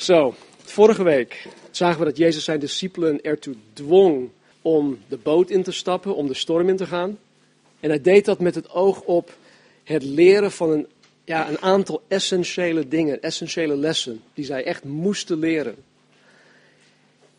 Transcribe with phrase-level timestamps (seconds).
[0.00, 0.34] Zo,
[0.64, 4.30] vorige week zagen we dat Jezus zijn discipelen ertoe dwong
[4.62, 7.18] om de boot in te stappen, om de storm in te gaan.
[7.80, 9.36] En hij deed dat met het oog op
[9.84, 10.86] het leren van een,
[11.24, 15.74] ja, een aantal essentiële dingen, essentiële lessen, die zij echt moesten leren.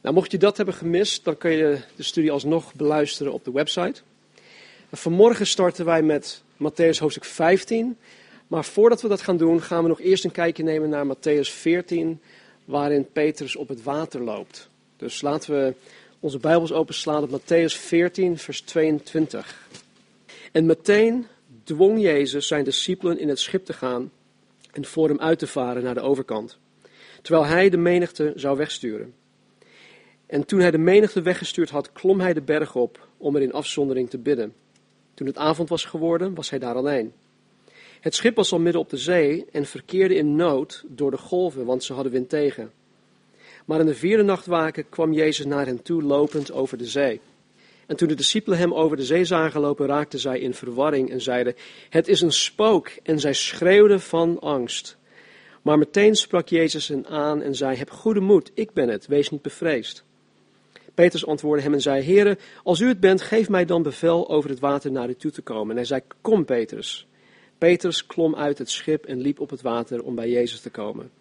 [0.01, 3.51] Nou, mocht je dat hebben gemist, dan kun je de studie alsnog beluisteren op de
[3.51, 4.01] website.
[4.91, 7.97] Vanmorgen starten wij met Matthäus hoofdstuk 15.
[8.51, 11.49] Maar voordat we dat gaan doen, gaan we nog eerst een kijkje nemen naar Matthäus
[11.51, 12.21] 14,
[12.71, 14.69] waarin Petrus op het water loopt.
[14.97, 15.73] Dus laten we
[16.19, 19.67] onze Bijbels openslaan op Matthäus 14, vers 22.
[20.51, 21.27] En meteen
[21.63, 24.11] dwong Jezus zijn discipelen in het schip te gaan
[24.71, 26.57] en voor hem uit te varen naar de overkant,
[27.21, 29.13] terwijl hij de menigte zou wegsturen.
[30.25, 33.53] En toen hij de menigte weggestuurd had, klom hij de berg op om er in
[33.53, 34.53] afzondering te bidden.
[35.13, 37.13] Toen het avond was geworden, was hij daar alleen.
[38.01, 41.65] Het schip was al midden op de zee en verkeerde in nood door de golven,
[41.65, 42.71] want ze hadden wind tegen.
[43.65, 47.21] Maar in de vierde nachtwaken kwam Jezus naar hen toe lopend over de zee.
[47.85, 51.21] En toen de discipelen hem over de zee zagen lopen, raakten zij in verwarring en
[51.21, 51.55] zeiden:
[51.89, 52.91] Het is een spook.
[53.03, 54.97] En zij schreeuwden van angst.
[55.61, 59.29] Maar meteen sprak Jezus hen aan en zei: Heb goede moed, ik ben het, wees
[59.29, 60.03] niet bevreesd.
[60.93, 64.49] Petrus antwoordde hem en zei: Heere, als u het bent, geef mij dan bevel over
[64.49, 65.69] het water naar u toe te komen.
[65.69, 67.07] En hij zei: Kom, Petrus.
[67.61, 71.11] Petrus klom uit het schip en liep op het water om bij Jezus te komen.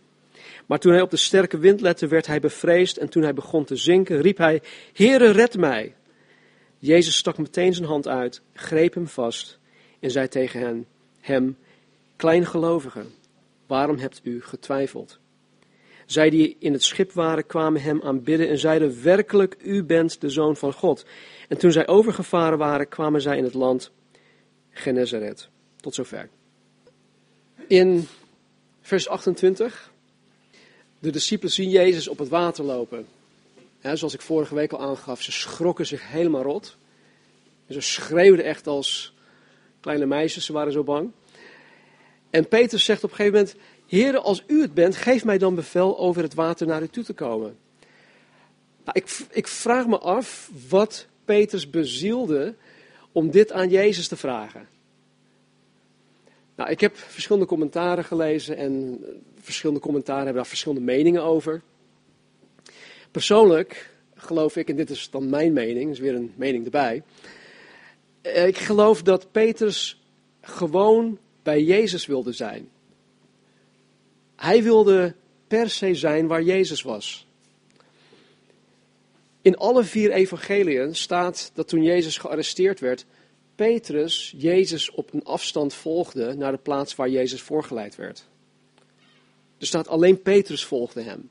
[0.67, 3.65] Maar toen hij op de sterke wind lette, werd hij bevreesd en toen hij begon
[3.65, 5.95] te zinken, riep hij, Heere, red mij!
[6.79, 9.59] Jezus stak meteen zijn hand uit, greep hem vast
[10.01, 10.87] en zei tegen hen,
[11.21, 11.57] hem,
[12.17, 13.05] kleingelovige,
[13.67, 15.19] waarom hebt u getwijfeld?
[16.07, 20.29] Zij die in het schip waren, kwamen hem aanbidden en zeiden, werkelijk, u bent de
[20.29, 21.07] Zoon van God.
[21.49, 23.93] En toen zij overgevaren waren, kwamen zij in het land
[24.71, 25.51] Genezaret.
[25.81, 26.29] Tot zover.
[27.67, 28.09] In
[28.81, 29.93] vers 28.
[30.99, 33.07] De discipelen zien Jezus op het water lopen.
[33.83, 36.77] zoals ik vorige week al aangaf, ze schrokken zich helemaal rot.
[37.67, 39.15] En ze schreeuwden echt als
[39.81, 41.11] kleine meisjes, ze waren zo bang.
[42.31, 45.55] En Petrus zegt op een gegeven moment: Heere, als u het bent, geef mij dan
[45.55, 47.57] bevel over het water naar u toe te komen.
[48.85, 52.55] Nou, ik, ik vraag me af wat Petrus bezielde
[53.13, 54.69] om dit aan Jezus te vragen.
[56.61, 59.05] Nou, ik heb verschillende commentaren gelezen en
[59.41, 61.63] verschillende commentaren hebben daar verschillende meningen over.
[63.11, 67.03] Persoonlijk geloof ik, en dit is dan mijn mening, is weer een mening erbij.
[68.23, 70.01] Eh, ik geloof dat Petrus
[70.41, 72.69] gewoon bij Jezus wilde zijn.
[74.37, 75.15] Hij wilde
[75.47, 77.27] per se zijn waar Jezus was.
[79.43, 83.07] In alle vier evangeliën staat dat toen Jezus gearresteerd werd,
[83.61, 88.29] Petrus Jezus op een afstand volgde naar de plaats waar Jezus voorgeleid werd.
[89.59, 91.31] Er staat alleen Petrus volgde hem.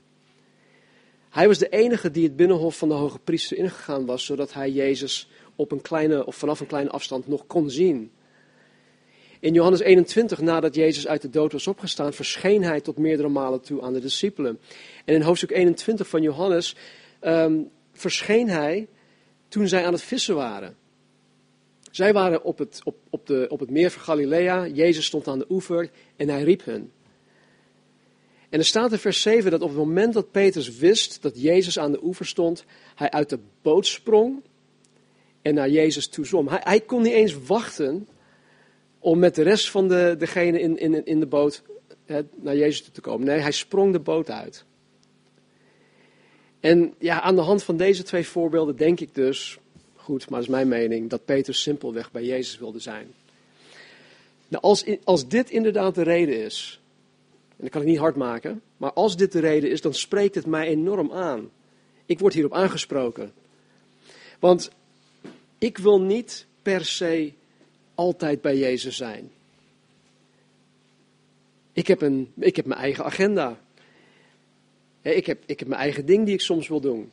[1.30, 4.72] Hij was de enige die het binnenhof van de hoge priester ingegaan was, zodat hij
[4.72, 8.12] Jezus op een kleine, of vanaf een kleine afstand nog kon zien.
[9.40, 13.62] In Johannes 21, nadat Jezus uit de dood was opgestaan, verscheen hij tot meerdere malen
[13.62, 14.60] toe aan de discipelen.
[15.06, 16.76] En in hoofdstuk 21 van Johannes
[17.22, 18.88] um, verscheen hij
[19.48, 20.79] toen zij aan het vissen waren.
[21.92, 24.68] Zij waren op het, op, op, de, op het meer van Galilea.
[24.68, 26.92] Jezus stond aan de oever en hij riep hen.
[28.50, 31.80] En er staat in vers 7 dat op het moment dat Petrus wist dat Jezus
[31.80, 34.44] aan de oever stond, hij uit de boot sprong
[35.42, 36.48] en naar Jezus toe zwom.
[36.48, 38.08] Hij, hij kon niet eens wachten
[39.00, 41.64] om met de rest van de, degene in, in, in de boot
[42.06, 43.28] hè, naar Jezus toe te komen.
[43.28, 44.66] Nee, hij sprong de boot uit.
[46.60, 49.60] En ja, aan de hand van deze twee voorbeelden denk ik dus
[50.10, 53.14] goed, maar dat is mijn mening, dat Petrus simpelweg bij Jezus wilde zijn.
[54.48, 56.80] Nou, als, als dit inderdaad de reden is,
[57.50, 60.36] en dat kan ik niet hard maken, maar als dit de reden is, dan spreekt
[60.36, 61.50] het mij enorm aan.
[62.06, 63.34] Ik word hierop aangesproken.
[64.40, 64.72] Want
[65.58, 67.32] ik wil niet per se
[67.96, 69.32] altijd bij Jezus zijn.
[71.74, 73.60] Ik heb, een, ik heb mijn eigen agenda.
[75.02, 77.12] Ik heb, ik heb mijn eigen ding die ik soms wil doen.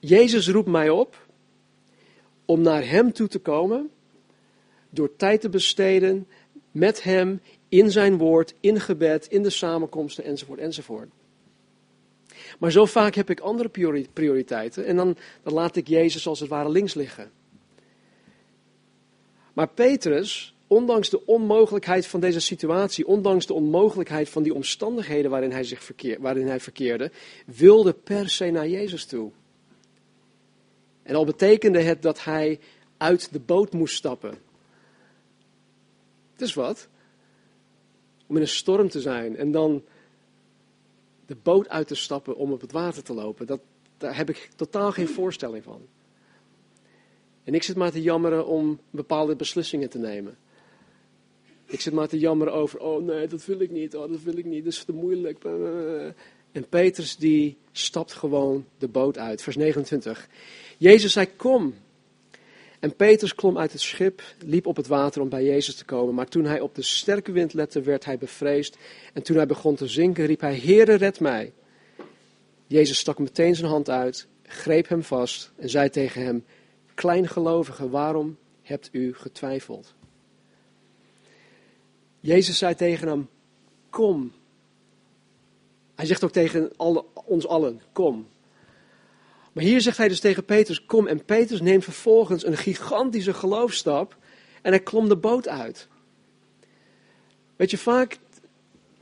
[0.00, 1.26] Jezus roept mij op
[2.44, 3.90] om naar Hem toe te komen,
[4.90, 6.28] door tijd te besteden
[6.70, 11.08] met Hem in Zijn woord, in gebed, in de samenkomsten enzovoort enzovoort.
[12.58, 13.68] Maar zo vaak heb ik andere
[14.12, 17.30] prioriteiten en dan, dan laat ik Jezus als het ware links liggen.
[19.52, 25.50] Maar Petrus, ondanks de onmogelijkheid van deze situatie, ondanks de onmogelijkheid van die omstandigheden waarin
[25.50, 27.10] hij, zich verkeer, waarin hij verkeerde,
[27.46, 29.30] wilde per se naar Jezus toe.
[31.02, 32.60] En al betekende het dat hij
[32.96, 34.34] uit de boot moest stappen.
[36.32, 36.88] Het is wat.
[38.26, 39.82] Om in een storm te zijn en dan
[41.26, 43.46] de boot uit te stappen om op het water te lopen.
[43.46, 43.60] Dat,
[43.96, 45.80] daar heb ik totaal geen voorstelling van.
[47.44, 50.36] En ik zit maar te jammeren om bepaalde beslissingen te nemen.
[51.66, 54.36] Ik zit maar te jammeren over, oh nee, dat wil ik niet, oh dat wil
[54.36, 55.44] ik niet, dat is te moeilijk.
[56.52, 59.42] En Petrus die stapt gewoon de boot uit.
[59.42, 60.28] Vers 29.
[60.80, 61.74] Jezus zei, kom.
[62.78, 66.14] En Petrus klom uit het schip, liep op het water om bij Jezus te komen.
[66.14, 68.76] Maar toen hij op de sterke wind lette, werd hij bevreesd.
[69.12, 71.52] En toen hij begon te zinken, riep hij, Heere, red mij.
[72.66, 76.44] Jezus stak meteen zijn hand uit, greep hem vast en zei tegen hem,
[76.94, 79.94] Kleingelovige, waarom hebt u getwijfeld?
[82.20, 83.28] Jezus zei tegen hem,
[83.90, 84.32] kom.
[85.94, 86.70] Hij zegt ook tegen
[87.24, 88.26] ons allen, kom.
[89.52, 91.06] Maar hier zegt hij dus tegen Petrus, kom.
[91.06, 94.16] En Petrus neemt vervolgens een gigantische geloofstap
[94.62, 95.88] en hij klom de boot uit.
[97.56, 98.18] Weet je, vaak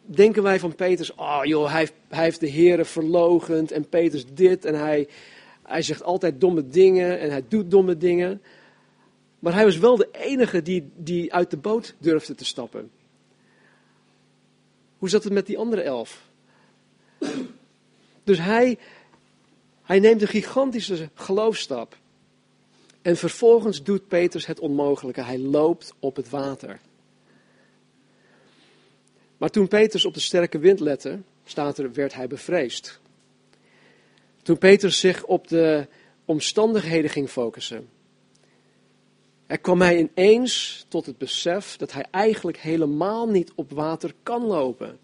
[0.04, 4.64] denken wij van Petrus, oh joh, hij, hij heeft de Here verlogend en Petrus dit
[4.64, 5.08] en hij,
[5.62, 8.42] hij zegt altijd domme dingen en hij doet domme dingen.
[9.38, 12.90] Maar hij was wel de enige die, die uit de boot durfde te stappen.
[14.98, 16.28] Hoe zat het met die andere elf?
[18.24, 18.78] Dus hij,
[19.88, 21.96] hij neemt een gigantische geloofstap.
[23.02, 25.22] En vervolgens doet Petrus het onmogelijke.
[25.22, 26.80] Hij loopt op het water.
[29.36, 31.18] Maar toen Petrus op de sterke wind lette,
[31.54, 33.00] er, werd hij bevreesd.
[34.42, 35.86] Toen Petrus zich op de
[36.24, 37.88] omstandigheden ging focussen,
[39.46, 44.44] er kwam hij ineens tot het besef dat hij eigenlijk helemaal niet op water kan
[44.44, 44.98] lopen.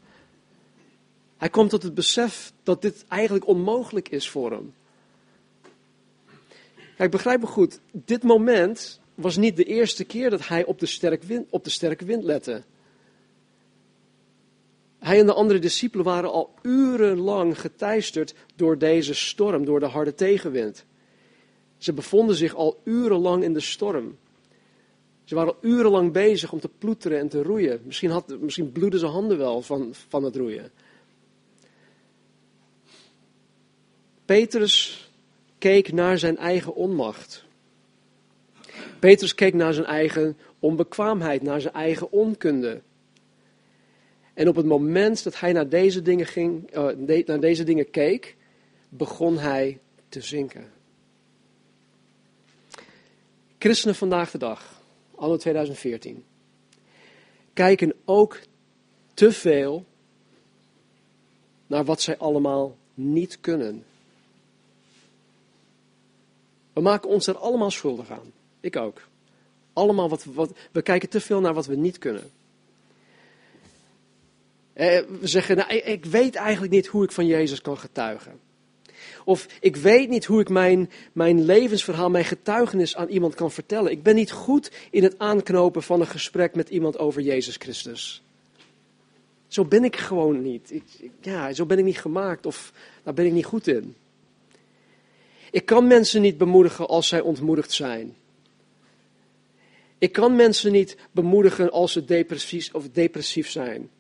[1.36, 4.75] Hij komt tot het besef dat dit eigenlijk onmogelijk is voor hem.
[6.96, 10.86] Kijk, begrijp me goed, dit moment was niet de eerste keer dat hij op de,
[10.86, 12.62] sterke wind, op de sterke wind lette.
[14.98, 20.14] Hij en de andere discipelen waren al urenlang geteisterd door deze storm, door de harde
[20.14, 20.84] tegenwind.
[21.78, 24.16] Ze bevonden zich al urenlang in de storm.
[25.25, 27.81] Ze waren al urenlang bezig om te ploeteren en te roeien.
[27.84, 30.70] Misschien, had, misschien bloedden ze handen wel van, van het roeien.
[34.25, 35.11] Petrus
[35.59, 37.44] keek naar zijn eigen onmacht.
[38.99, 42.81] Petrus keek naar zijn eigen onbekwaamheid, naar zijn eigen onkunde.
[44.35, 48.37] En op het moment dat hij naar deze dingen, ging, uh, naar deze dingen keek,
[48.88, 49.79] begon hij
[50.09, 50.73] te zinken.
[53.59, 54.82] Christenen vandaag de dag,
[55.15, 56.25] anno 2014,
[57.53, 58.41] kijken ook
[59.15, 59.85] te veel
[61.67, 63.85] naar wat zij allemaal niet kunnen.
[66.75, 68.32] We maken ons er allemaal schuldig aan.
[68.61, 69.00] Ik ook.
[69.73, 72.31] Allemaal wat, we kijken te veel naar wat we niet kunnen.
[74.73, 78.41] Eh, we zeggen, nou, ik weet eigenlijk niet hoe ik van Jezus kan getuigen.
[79.25, 83.91] Of ik weet niet hoe ik mijn, mijn levensverhaal, mijn getuigenis aan iemand kan vertellen.
[83.91, 88.23] Ik ben niet goed in het aanknopen van een gesprek met iemand over Jezus Christus.
[89.49, 90.73] Zo ben ik gewoon niet.
[90.73, 92.73] Ik, ja, zo ben ik niet gemaakt of
[93.03, 93.94] daar ben ik niet goed in.
[95.55, 98.17] Ik kan mensen niet bemoedigen als zij ontmoedigd zijn.
[99.99, 103.91] Ik kan mensen niet bemoedigen als ze depressief, of depressief zijn.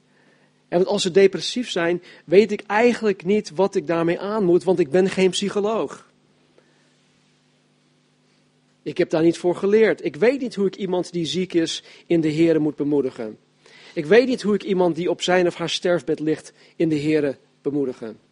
[0.68, 4.64] En want als ze depressief zijn, weet ik eigenlijk niet wat ik daarmee aan moet,
[4.64, 6.10] want ik ben geen psycholoog.
[8.82, 10.04] Ik heb daar niet voor geleerd.
[10.04, 13.38] Ik weet niet hoe ik iemand die ziek is in de Here moet bemoedigen.
[13.92, 17.00] Ik weet niet hoe ik iemand die op zijn of haar sterfbed ligt in de
[17.00, 18.23] Here bemoedigen.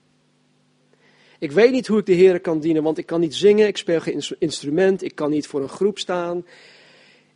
[1.42, 3.76] Ik weet niet hoe ik de Heer kan dienen, want ik kan niet zingen, ik
[3.76, 6.46] speel geen instrument, ik kan niet voor een groep staan.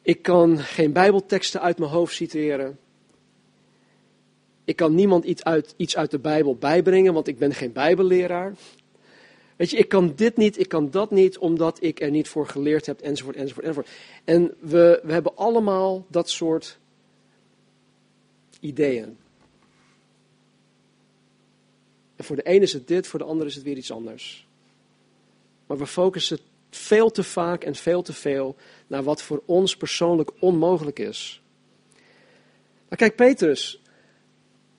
[0.02, 2.78] Ik kan geen Bijbelteksten uit mijn hoofd citeren.
[4.64, 8.54] Ik kan niemand iets uit, iets uit de Bijbel bijbrengen, want ik ben geen Bijbelleraar.
[9.56, 12.46] Weet je, ik kan dit niet, ik kan dat niet, omdat ik er niet voor
[12.46, 13.90] geleerd heb, enzovoort, enzovoort, enzovoort.
[14.25, 16.78] En we, we hebben allemaal dat soort
[18.60, 19.16] ideeën.
[22.16, 24.46] En voor de ene is het dit, voor de ander is het weer iets anders.
[25.66, 26.38] Maar we focussen
[26.70, 28.56] veel te vaak en veel te veel
[28.87, 31.42] naar wat voor ons persoonlijk onmogelijk is.
[32.88, 33.80] Maar kijk, Petrus,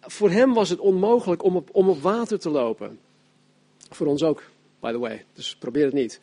[0.01, 2.99] voor hem was het onmogelijk om op, om op water te lopen.
[3.89, 4.43] Voor ons ook,
[4.79, 6.19] by the way, dus probeer het niet.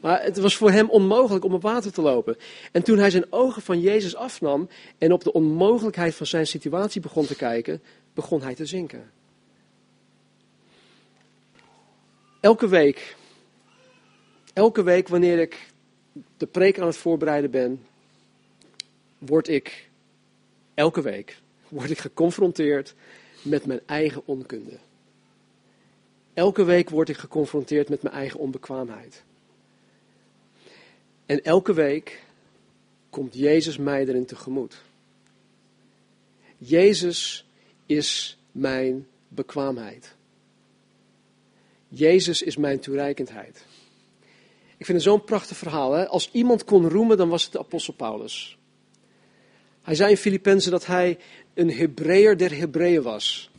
[0.00, 2.36] Maar het was voor hem onmogelijk om op water te lopen.
[2.72, 7.00] En toen hij zijn ogen van Jezus afnam en op de onmogelijkheid van zijn situatie
[7.00, 7.82] begon te kijken,
[8.14, 9.10] begon hij te zinken.
[12.40, 13.16] Elke week,
[14.52, 15.70] elke week wanneer ik
[16.36, 17.86] de preek aan het voorbereiden ben,
[19.18, 19.88] word ik,
[20.74, 22.94] elke week, word ik geconfronteerd
[23.42, 24.78] met mijn eigen onkunde.
[26.34, 29.22] Elke week word ik geconfronteerd met mijn eigen onbekwaamheid.
[31.26, 32.24] En elke week
[33.10, 34.82] komt Jezus mij erin tegemoet.
[36.58, 37.46] Jezus
[37.86, 40.16] is mijn bekwaamheid.
[41.88, 43.64] Jezus is mijn toereikendheid.
[44.76, 45.92] Ik vind het zo'n prachtig verhaal.
[45.92, 46.08] Hè?
[46.08, 48.58] Als iemand kon roemen, dan was het de apostel Paulus.
[49.82, 51.18] Hij zei in Filippenzen dat hij
[51.54, 53.50] een Hebreeër der Hebreeën was.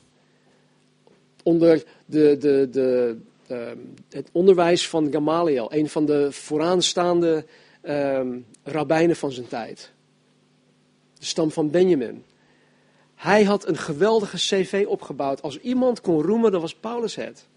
[1.43, 3.17] Onder de, de, de,
[3.51, 3.71] uh,
[4.09, 7.45] het onderwijs van Gamaliel, een van de vooraanstaande
[7.83, 8.21] uh,
[8.63, 9.91] rabbijnen van zijn tijd.
[11.19, 12.23] De stam van Benjamin.
[13.15, 15.41] Hij had een geweldige cv opgebouwd.
[15.41, 17.47] Als iemand kon roemen, dan was Paulus het.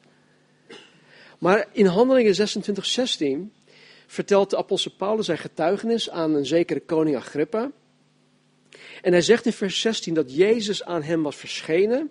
[1.43, 3.53] Maar in Handelingen 26, 16
[4.07, 7.71] vertelt de apostel Paulus zijn getuigenis aan een zekere koning Agrippa.
[9.01, 12.11] En hij zegt in vers 16 dat Jezus aan hem was verschenen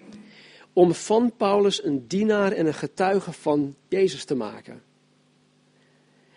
[0.74, 4.84] om van Paulus een dienaar en een getuige van Jezus te maken.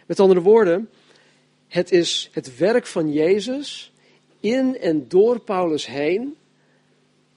[0.06, 0.90] Met andere woorden,
[1.68, 3.92] het is het werk van Jezus
[4.40, 6.36] in en door Paulus heen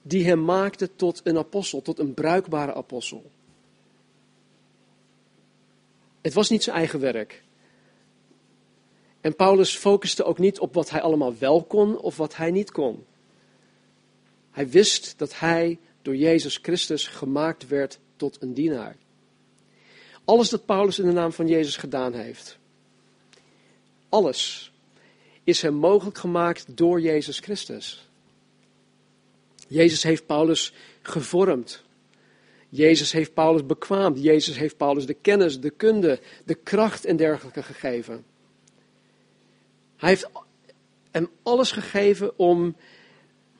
[0.02, 3.30] die hem maakte tot een apostel, tot een bruikbare apostel.
[6.28, 7.42] Het was niet zijn eigen werk.
[9.20, 12.70] En Paulus focuste ook niet op wat hij allemaal wel kon of wat hij niet
[12.70, 13.04] kon.
[14.50, 18.96] Hij wist dat hij door Jezus Christus gemaakt werd tot een dienaar.
[20.24, 22.58] Alles dat Paulus in de naam van Jezus gedaan heeft,
[24.08, 24.72] alles
[25.44, 28.08] is hem mogelijk gemaakt door Jezus Christus.
[29.68, 31.86] Jezus heeft Paulus gevormd.
[32.68, 34.22] Jezus heeft Paulus bekwaamd.
[34.22, 38.24] Jezus heeft Paulus de kennis, de kunde, de kracht en dergelijke gegeven.
[39.96, 40.28] Hij heeft
[41.10, 42.76] hem alles gegeven om,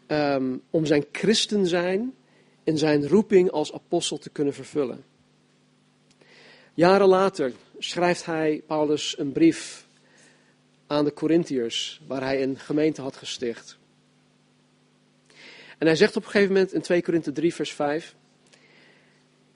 [0.07, 2.15] um, om zijn christen zijn
[2.65, 5.05] en zijn roeping als apostel te kunnen vervullen.
[6.75, 9.87] Jaren later schrijft hij Paulus een brief
[10.87, 13.79] aan de Corinthiërs, waar hij een gemeente had gesticht.
[15.79, 18.17] En hij zegt op een gegeven moment in 2 Korinthe 3, vers 5: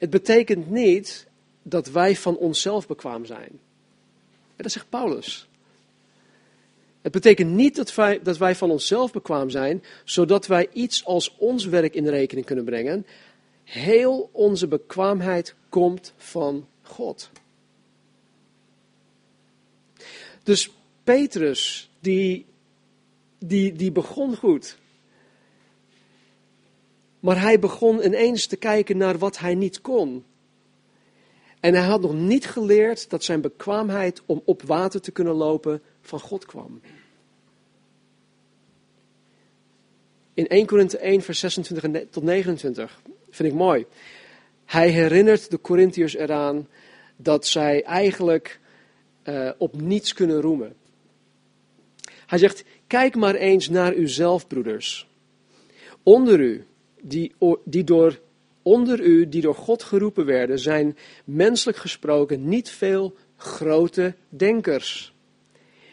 [0.03, 1.27] Het betekent niet
[1.63, 3.51] dat wij van onszelf bekwaam zijn.
[4.57, 5.49] En dat zegt Paulus.
[7.01, 11.37] Het betekent niet dat wij, dat wij van onszelf bekwaam zijn, zodat wij iets als
[11.37, 13.07] ons werk in rekening kunnen brengen.
[13.65, 17.31] Heel onze bekwaamheid komt van God.
[20.43, 20.71] Dus
[21.05, 22.47] Petrus, die,
[23.39, 24.79] die, die begon goed.
[27.23, 30.25] Maar hij begon ineens te kijken naar wat hij niet kon.
[31.61, 35.83] En hij had nog niet geleerd dat zijn bekwaamheid om op water te kunnen lopen
[36.01, 36.81] van God kwam.
[40.35, 43.87] In 1 Korinthe 1, vers 26 tot 29 vind ik mooi.
[44.65, 46.69] Hij herinnert de Corinthiërs eraan
[47.17, 48.61] dat zij eigenlijk
[49.25, 50.75] uh, op niets kunnen roemen.
[52.27, 55.09] Hij zegt: Kijk maar eens naar uzelf, broeders.
[56.03, 56.67] Onder u,
[57.03, 58.21] die, die door,
[58.63, 65.15] onder u, die door God geroepen werden, zijn menselijk gesproken niet veel grote denkers.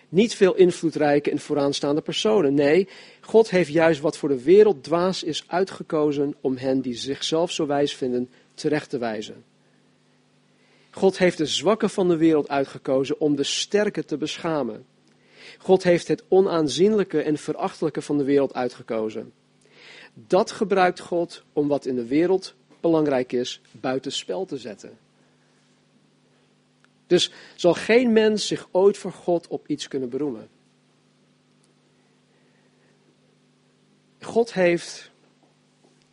[0.09, 2.53] Niet veel invloedrijke en vooraanstaande personen.
[2.53, 2.87] Nee,
[3.21, 7.65] God heeft juist wat voor de wereld dwaas is uitgekozen om hen die zichzelf zo
[7.65, 9.43] wijs vinden terecht te wijzen.
[10.91, 14.85] God heeft de zwakken van de wereld uitgekozen om de sterke te beschamen.
[15.57, 19.31] God heeft het onaanzienlijke en verachtelijke van de wereld uitgekozen.
[20.13, 24.97] Dat gebruikt God om wat in de wereld belangrijk is, buitenspel te zetten.
[27.07, 30.49] Dus zal geen mens zich ooit voor God op iets kunnen beroemen.
[34.21, 35.11] God heeft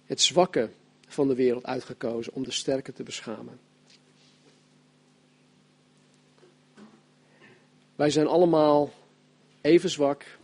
[0.05, 0.71] het zwakke
[1.09, 3.59] van de wereld uitgekozen om de sterke te beschamen.
[7.97, 8.91] Wij zijn allemaal
[9.61, 10.39] even zwak.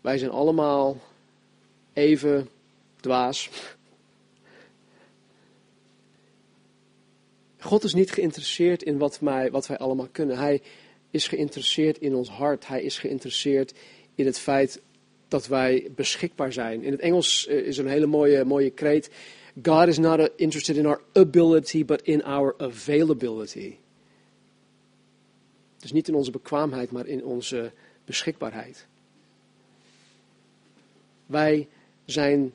[0.00, 0.96] Wij zijn allemaal
[1.94, 2.48] even
[3.00, 3.50] dwaas.
[7.58, 10.38] God is niet geïnteresseerd in wat wij, wat wij allemaal kunnen.
[10.38, 10.62] Hij
[11.10, 12.66] is geïnteresseerd in ons hart.
[12.66, 13.74] Hij is geïnteresseerd
[14.14, 14.80] in het feit
[15.28, 16.82] dat wij beschikbaar zijn.
[16.82, 19.10] In het Engels eh, is een hele mooie, mooie kreet.
[19.62, 23.76] God is not interested in our ability, but in our availability.
[25.78, 27.72] Dus niet in onze bekwaamheid, maar in onze
[28.04, 28.86] beschikbaarheid.
[31.26, 31.68] Wij
[32.04, 32.52] zijn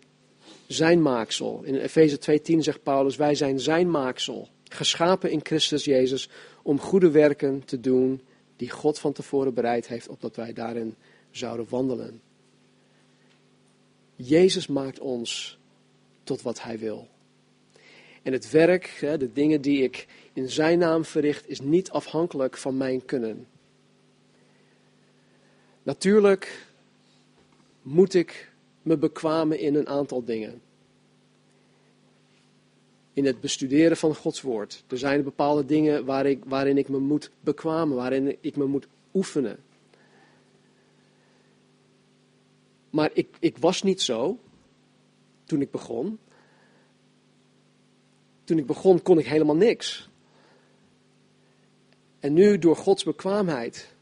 [0.67, 1.61] zijn maaksel.
[1.63, 6.29] In Efeze 2:10 zegt Paulus: Wij zijn zijn maaksel, geschapen in Christus Jezus
[6.63, 8.21] om goede werken te doen
[8.55, 10.95] die God van tevoren bereid heeft, opdat wij daarin
[11.31, 12.21] zouden wandelen.
[14.15, 15.57] Jezus maakt ons
[16.23, 17.07] tot wat Hij wil.
[18.21, 22.77] En het werk, de dingen die ik in zijn naam verricht, is niet afhankelijk van
[22.77, 23.47] mijn kunnen.
[25.83, 26.67] Natuurlijk
[27.81, 28.48] moet ik
[28.89, 30.61] me bekwamen in een aantal dingen.
[33.13, 34.83] In het bestuderen van Gods woord.
[34.87, 38.87] Er zijn bepaalde dingen waar ik, waarin ik me moet bekwamen, waarin ik me moet
[39.13, 39.59] oefenen.
[42.89, 44.37] Maar ik, ik was niet zo
[45.43, 46.19] toen ik begon.
[48.43, 50.09] Toen ik begon kon ik helemaal niks.
[52.19, 53.93] En nu door Gods bekwaamheid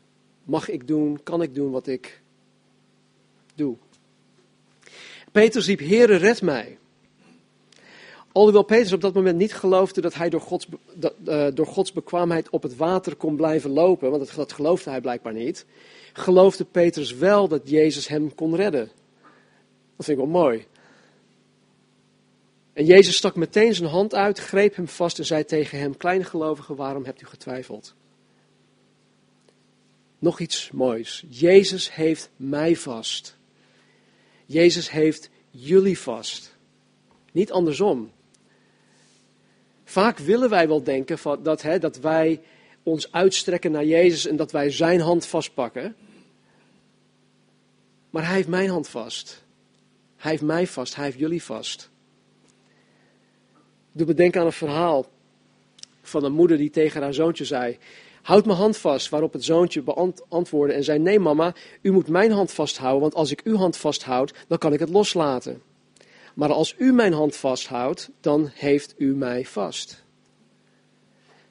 [0.44, 2.22] mag ik doen, kan ik doen wat ik
[3.56, 3.78] doe.
[5.38, 6.78] Petrus riep, Heere, red mij.
[8.32, 10.68] Alhoewel Petrus op dat moment niet geloofde dat hij door Gods,
[11.26, 15.02] uh, door Gods bekwaamheid op het water kon blijven lopen, want dat, dat geloofde hij
[15.02, 15.66] blijkbaar niet,
[16.14, 18.86] geloofde Petrus wel dat Jezus hem kon redden.
[19.96, 20.66] Dat vind ik wel mooi.
[22.74, 26.76] En Jezus stak meteen zijn hand uit, greep hem vast en zei tegen hem: Kleingelovige,
[26.76, 27.96] waarom hebt u getwijfeld?
[30.20, 31.26] Nog iets moois.
[31.30, 33.37] Jezus heeft mij vast.
[34.48, 36.56] Jezus heeft jullie vast.
[37.32, 38.12] Niet andersom.
[39.84, 42.42] Vaak willen wij wel denken dat, hè, dat wij
[42.84, 45.96] ons uitstrekken naar Jezus en dat wij zijn hand vastpakken.
[48.10, 49.44] Maar hij heeft mijn hand vast.
[50.16, 50.96] Hij heeft mij vast.
[50.96, 51.90] Hij heeft jullie vast.
[53.92, 55.06] Ik doe bedenken aan een verhaal
[56.02, 57.78] van een moeder die tegen haar zoontje zei:
[58.28, 59.10] Houd mijn hand vast.
[59.10, 63.32] Waarop het zoontje beantwoordde en zei: Nee, mama, u moet mijn hand vasthouden, want als
[63.32, 65.62] ik uw hand vasthoud, dan kan ik het loslaten.
[66.34, 70.04] Maar als u mijn hand vasthoudt, dan heeft u mij vast.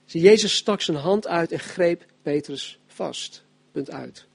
[0.04, 3.44] Zie, Jezus stak zijn hand uit en greep Petrus vast.
[3.72, 4.26] Punt uit.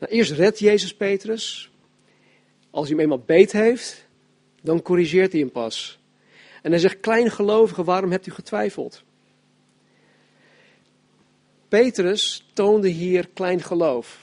[0.00, 1.70] Nou, eerst redt Jezus Petrus.
[2.70, 4.06] Als hij hem eenmaal beet heeft,
[4.62, 5.98] dan corrigeert hij hem pas.
[6.62, 9.04] En hij zegt, kleingelovige, waarom hebt u getwijfeld?
[11.74, 14.18] Petrus toonde hier klein geloof.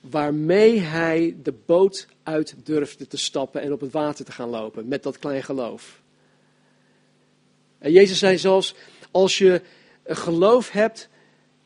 [0.00, 4.88] Waarmee hij de boot uit durfde te stappen en op het water te gaan lopen.
[4.88, 6.00] Met dat klein geloof.
[7.78, 8.74] En Jezus zei zelfs,
[9.10, 9.62] als je
[10.02, 11.08] een geloof hebt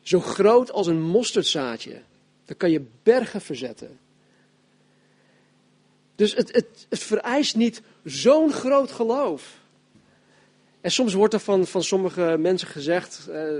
[0.01, 2.01] zo groot als een mosterdzaadje,
[2.45, 3.99] dan kan je bergen verzetten.
[6.15, 9.59] Dus het, het, het vereist niet zo'n groot geloof.
[10.81, 13.57] En soms wordt er van, van sommige mensen gezegd, uh,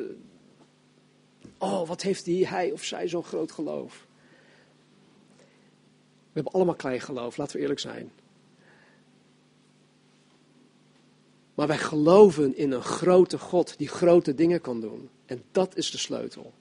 [1.58, 4.08] oh wat heeft die, hij of zij zo'n groot geloof.
[6.36, 8.12] We hebben allemaal klein geloof, laten we eerlijk zijn.
[11.56, 15.10] Maar wij geloven in een grote God die grote dingen kan doen.
[15.26, 16.54] En dat is de sleutel.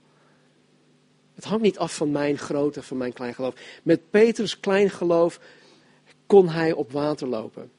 [1.35, 3.55] Het hangt niet af van mijn grote, van mijn klein geloof.
[3.83, 5.41] Met Petrus klein geloof
[6.27, 7.71] kon hij op water lopen.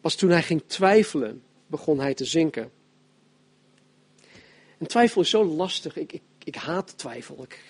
[0.00, 2.70] Pas toen hij ging twijfelen, begon hij te zinken.
[4.80, 5.96] En twijfel is zo lastig.
[5.96, 7.42] Ik, ik, ik haat twijfel.
[7.42, 7.60] Ik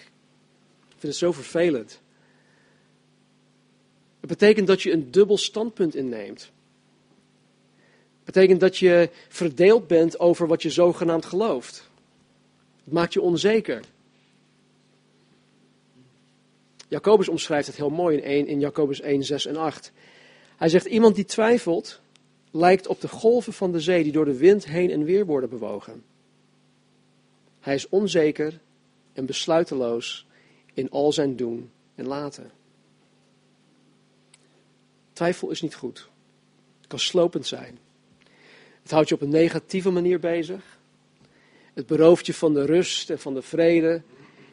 [0.88, 2.01] vind het zo vervelend.
[4.20, 6.40] Het betekent dat je een dubbel standpunt inneemt.
[8.16, 11.88] Het betekent dat je verdeeld bent over wat je zogenaamd gelooft.
[12.85, 13.81] Het maakt je onzeker.
[16.88, 19.92] Jacobus omschrijft het heel mooi in, 1, in Jacobus 1, 6 en 8.
[20.57, 22.01] Hij zegt, iemand die twijfelt,
[22.51, 25.51] lijkt op de golven van de zee die door de wind heen en weer worden
[25.51, 26.10] bewogen.
[27.61, 28.61] Hij is onzeker
[29.12, 30.27] en besluiteloos
[30.75, 32.51] in al zijn doen en laten.
[35.12, 36.09] Twijfel is niet goed.
[36.79, 37.79] Het kan slopend zijn.
[38.83, 40.79] Het houdt je op een negatieve manier bezig.
[41.73, 44.03] Het berooft je van de rust en van de vrede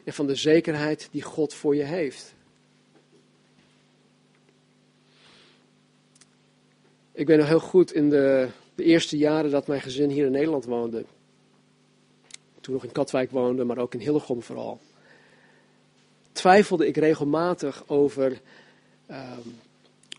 [0.04, 2.34] en van de zekerheid die God voor je heeft.
[7.12, 10.32] Ik ben nog heel goed in de, de eerste jaren dat mijn gezin hier in
[10.32, 11.04] Nederland woonde.
[12.68, 14.80] Toen nog in Katwijk woonde, maar ook in Hillegom vooral.
[16.32, 18.40] Twijfelde ik regelmatig over
[19.10, 19.60] um,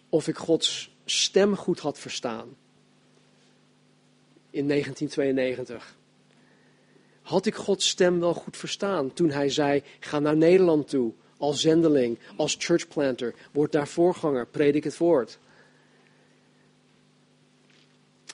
[0.09, 2.47] of ik Gods stem goed had verstaan.
[4.49, 5.95] In 1992.
[7.21, 11.61] Had ik Gods stem wel goed verstaan toen hij zei: ga naar Nederland toe als
[11.61, 15.39] zendeling, als churchplanter, word daar voorganger, predik het woord.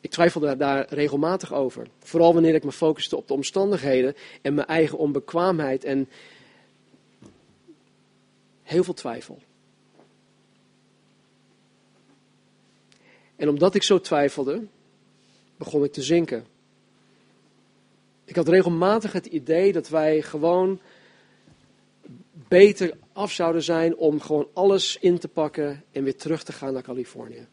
[0.05, 1.87] Ik twijfelde daar regelmatig over.
[1.99, 6.09] Vooral wanneer ik me focuste op de omstandigheden en mijn eigen onbekwaamheid en
[8.63, 9.39] heel veel twijfel.
[13.35, 14.67] En omdat ik zo twijfelde,
[15.57, 16.45] begon ik te zinken.
[18.25, 20.79] Ik had regelmatig het idee dat wij gewoon
[22.47, 26.73] beter af zouden zijn om gewoon alles in te pakken en weer terug te gaan
[26.73, 27.47] naar Californië.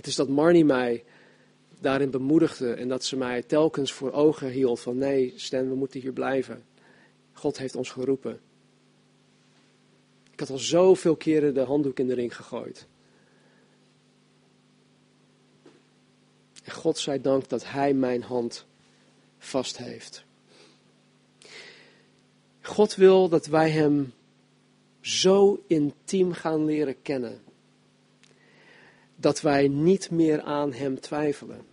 [0.00, 1.04] Het is dat Marnie mij
[1.80, 6.00] daarin bemoedigde en dat ze mij telkens voor ogen hield van nee, Stan, we moeten
[6.00, 6.64] hier blijven.
[7.32, 8.40] God heeft ons geroepen.
[10.30, 12.86] Ik had al zoveel keren de handdoek in de ring gegooid.
[16.64, 18.66] En God zij dank dat Hij mijn hand
[19.38, 20.24] vast heeft.
[22.60, 24.12] God wil dat wij Hem
[25.00, 27.49] zo intiem gaan leren kennen.
[29.20, 31.66] Dat wij niet meer aan Hem twijfelen.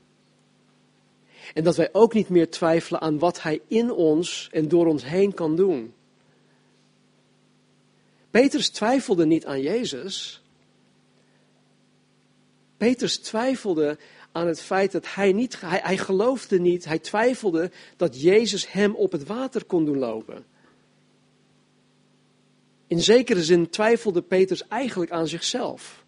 [1.54, 5.06] En dat wij ook niet meer twijfelen aan wat Hij in ons en door ons
[5.06, 5.94] heen kan doen.
[8.32, 10.42] Petrus twijfelde niet aan Jezus.
[12.78, 13.98] Petrus twijfelde
[14.32, 18.96] aan het feit dat hij niet, hij, hij geloofde niet, hij twijfelde dat Jezus hem
[18.96, 20.46] op het water kon doen lopen.
[22.88, 26.06] In zekere zin twijfelde Petrus eigenlijk aan zichzelf.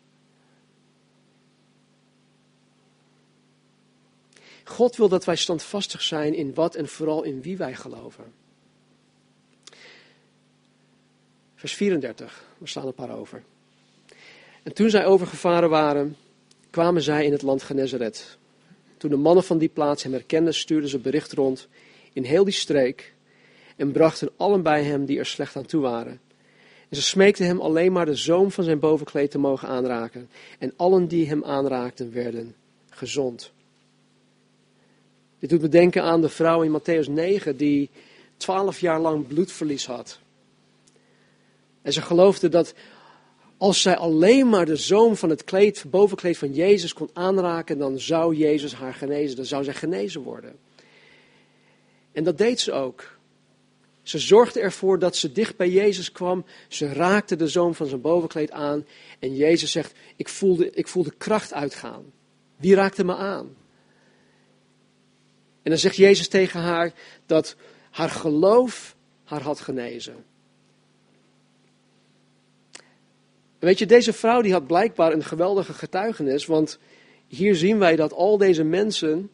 [4.69, 8.33] God wil dat wij standvastig zijn in wat en vooral in wie wij geloven.
[11.55, 13.43] Vers 34, we slaan een paar over.
[14.63, 16.15] En toen zij overgevaren waren,
[16.69, 18.37] kwamen zij in het land Genezaret.
[18.97, 21.67] Toen de mannen van die plaats hem herkenden, stuurden ze bericht rond
[22.13, 23.13] in heel die streek
[23.75, 26.21] en brachten allen bij hem die er slecht aan toe waren.
[26.89, 30.29] En ze smeekten hem alleen maar de zoom van zijn bovenkleed te mogen aanraken.
[30.59, 32.55] En allen die hem aanraakten werden
[32.89, 33.51] gezond.
[35.39, 37.89] Dit doet me denken aan de vrouw in Matthäus 9 die
[38.37, 40.19] twaalf jaar lang bloedverlies had.
[41.81, 42.73] En ze geloofde dat
[43.57, 47.99] als zij alleen maar de zoom van het kleed, bovenkleed van Jezus kon aanraken, dan
[47.99, 49.35] zou Jezus haar genezen.
[49.35, 50.55] Dan zou zij genezen worden.
[52.11, 53.17] En dat deed ze ook.
[54.01, 56.45] Ze zorgde ervoor dat ze dicht bij Jezus kwam.
[56.67, 58.85] Ze raakte de zoom van zijn bovenkleed aan.
[59.19, 62.03] En Jezus zegt, ik voelde, ik voelde kracht uitgaan.
[62.55, 63.55] Wie raakte me aan?
[65.69, 66.93] En dan zegt Jezus tegen haar
[67.25, 67.55] dat
[67.89, 70.25] haar geloof haar had genezen.
[73.59, 76.79] weet je, deze vrouw die had blijkbaar een geweldige getuigenis, want
[77.27, 79.29] hier zien wij dat al deze mensen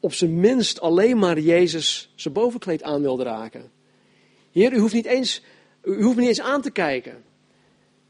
[0.00, 3.70] op zijn minst alleen maar Jezus zijn bovenkleed aan wilden raken.
[4.52, 5.42] Heer, u hoeft, niet eens,
[5.84, 7.12] u hoeft niet eens aan te kijken.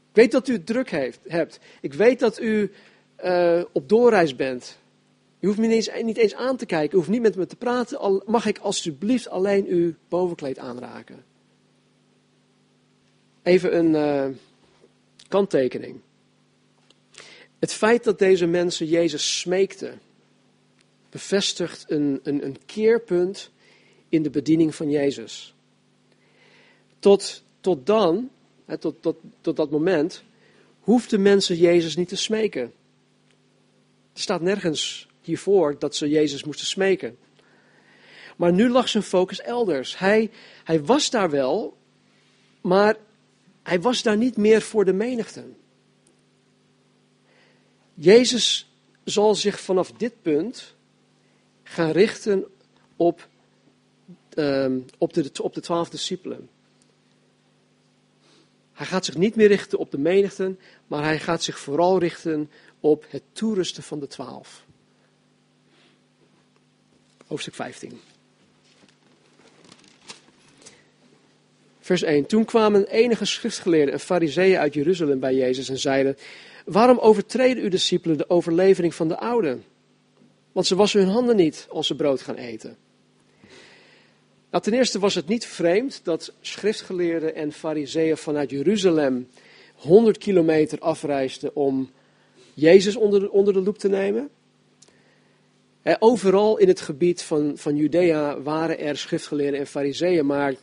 [0.09, 1.59] Ik weet dat u het druk heeft, hebt.
[1.81, 2.71] Ik weet dat u
[3.23, 4.81] uh, op doorreis bent.
[5.43, 6.93] U hoeft me niet eens, niet eens aan te kijken.
[6.93, 8.21] U hoeft niet met me te praten.
[8.25, 11.23] Mag ik alsjeblieft alleen uw bovenkleed aanraken?
[13.41, 14.35] Even een uh,
[15.27, 15.99] kanttekening.
[17.59, 19.99] Het feit dat deze mensen Jezus smeekten,
[21.09, 23.51] bevestigt een, een, een keerpunt
[24.09, 25.55] in de bediening van Jezus.
[26.99, 28.29] Tot, tot dan,
[28.79, 30.23] tot, tot, tot dat moment,
[30.79, 32.73] hoefden mensen Jezus niet te smeken.
[34.13, 37.17] Er staat nergens hiervoor dat ze Jezus moesten smeken.
[38.37, 39.97] Maar nu lag zijn focus elders.
[39.97, 40.31] Hij,
[40.63, 41.77] hij was daar wel,
[42.61, 42.95] maar
[43.63, 45.45] hij was daar niet meer voor de menigte.
[47.93, 48.71] Jezus
[49.03, 50.75] zal zich vanaf dit punt
[51.63, 52.45] gaan richten
[52.95, 53.27] op,
[54.35, 56.49] uh, op, de, op de twaalf discipelen.
[58.73, 62.51] Hij gaat zich niet meer richten op de menigten, maar hij gaat zich vooral richten
[62.79, 64.65] op het toerusten van de twaalf.
[67.33, 67.99] Hoofdstuk 15.
[71.79, 72.25] Vers 1.
[72.25, 76.17] Toen kwamen enige schriftgeleerden en fariseeën uit Jeruzalem bij Jezus en zeiden,
[76.65, 79.63] waarom overtreden uw discipelen de overlevering van de ouden?
[80.51, 82.77] Want ze wassen hun handen niet als ze brood gaan eten.
[84.49, 89.27] Nou, ten eerste was het niet vreemd dat schriftgeleerden en fariseeën vanuit Jeruzalem
[89.75, 91.91] 100 kilometer afreisden om
[92.53, 94.29] Jezus onder de, onder de loep te nemen.
[95.99, 100.55] Overal in het gebied van, van Judea waren er schriftgeleerden en fariseeën, maar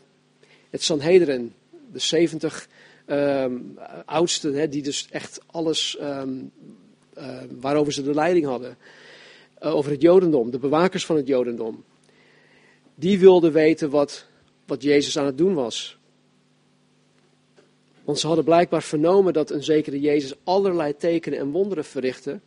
[0.70, 1.52] het Sanhedrin,
[1.92, 2.68] de 70
[3.06, 6.52] um, oudsten, die dus echt alles um,
[7.18, 8.76] uh, waarover ze de leiding hadden,
[9.62, 11.84] uh, over het Jodendom, de bewakers van het Jodendom,
[12.94, 14.26] die wilden weten wat,
[14.66, 15.98] wat Jezus aan het doen was.
[18.04, 22.40] Want ze hadden blijkbaar vernomen dat een zekere Jezus allerlei tekenen en wonderen verrichtte.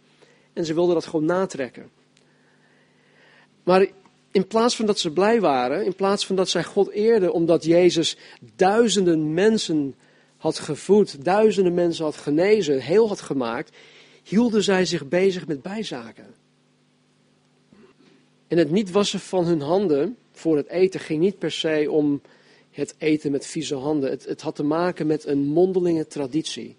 [0.54, 1.90] En ze wilden dat gewoon natrekken.
[3.64, 3.88] Maar
[4.32, 7.64] in plaats van dat ze blij waren, in plaats van dat zij God eerden omdat
[7.64, 8.18] Jezus
[8.56, 9.96] duizenden mensen
[10.38, 13.76] had gevoed, duizenden mensen had genezen, heel had gemaakt,
[14.24, 16.26] hielden zij zich bezig met bijzaken.
[18.48, 22.22] En het niet wassen van hun handen voor het eten ging niet per se om
[22.72, 24.10] het eten met vieze handen.
[24.10, 26.76] Het, het had te maken met een mondelinge traditie.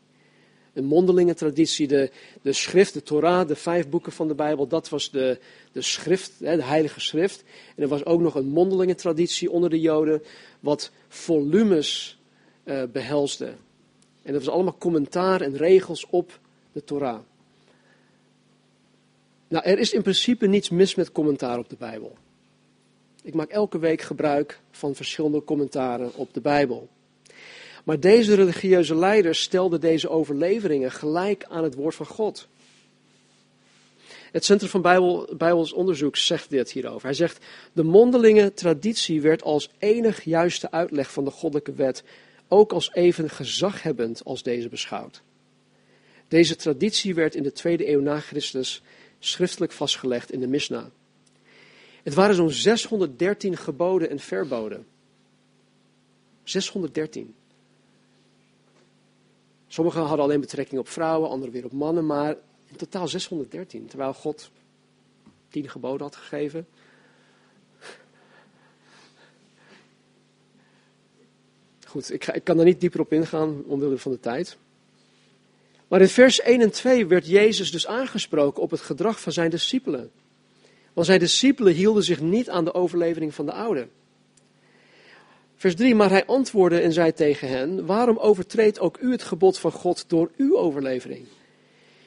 [0.74, 1.88] Een mondelinge traditie.
[1.88, 2.10] De,
[2.42, 5.38] de schrift, de Torah, de vijf boeken van de Bijbel, dat was de,
[5.72, 7.44] de schrift, de heilige schrift.
[7.76, 10.22] En er was ook nog een mondelinge traditie onder de Joden,
[10.60, 12.18] wat volumes
[12.64, 13.54] uh, behelsde.
[14.22, 16.38] En dat was allemaal commentaar en regels op
[16.72, 17.20] de Torah.
[19.48, 22.16] Nou, er is in principe niets mis met commentaar op de Bijbel.
[23.22, 26.88] Ik maak elke week gebruik van verschillende commentaren op de Bijbel.
[27.84, 32.48] Maar deze religieuze leiders stelden deze overleveringen gelijk aan het woord van God.
[34.32, 37.02] Het Centrum van Bijbel, Bijbels Onderzoek zegt dit hierover.
[37.02, 42.04] Hij zegt: De mondelinge traditie werd als enig juiste uitleg van de goddelijke wet
[42.48, 45.22] ook als even gezaghebbend als deze beschouwd.
[46.28, 48.82] Deze traditie werd in de tweede eeuw na Christus
[49.18, 50.86] schriftelijk vastgelegd in de Mishnah.
[52.02, 54.86] Het waren zo'n 613 geboden en verboden.
[56.42, 57.34] 613.
[59.74, 63.86] Sommigen hadden alleen betrekking op vrouwen, anderen weer op mannen, maar in totaal 613.
[63.86, 64.50] Terwijl God
[65.48, 66.66] tien geboden had gegeven.
[71.86, 74.56] Goed, ik, ga, ik kan daar niet dieper op ingaan omwille van de tijd.
[75.88, 79.50] Maar in vers 1 en 2 werd Jezus dus aangesproken op het gedrag van zijn
[79.50, 80.10] discipelen.
[80.92, 83.88] Want zijn discipelen hielden zich niet aan de overlevering van de oude.
[85.56, 89.58] Vers 3, maar hij antwoordde en zei tegen hen, waarom overtreedt ook u het gebod
[89.58, 91.26] van God door uw overlevering?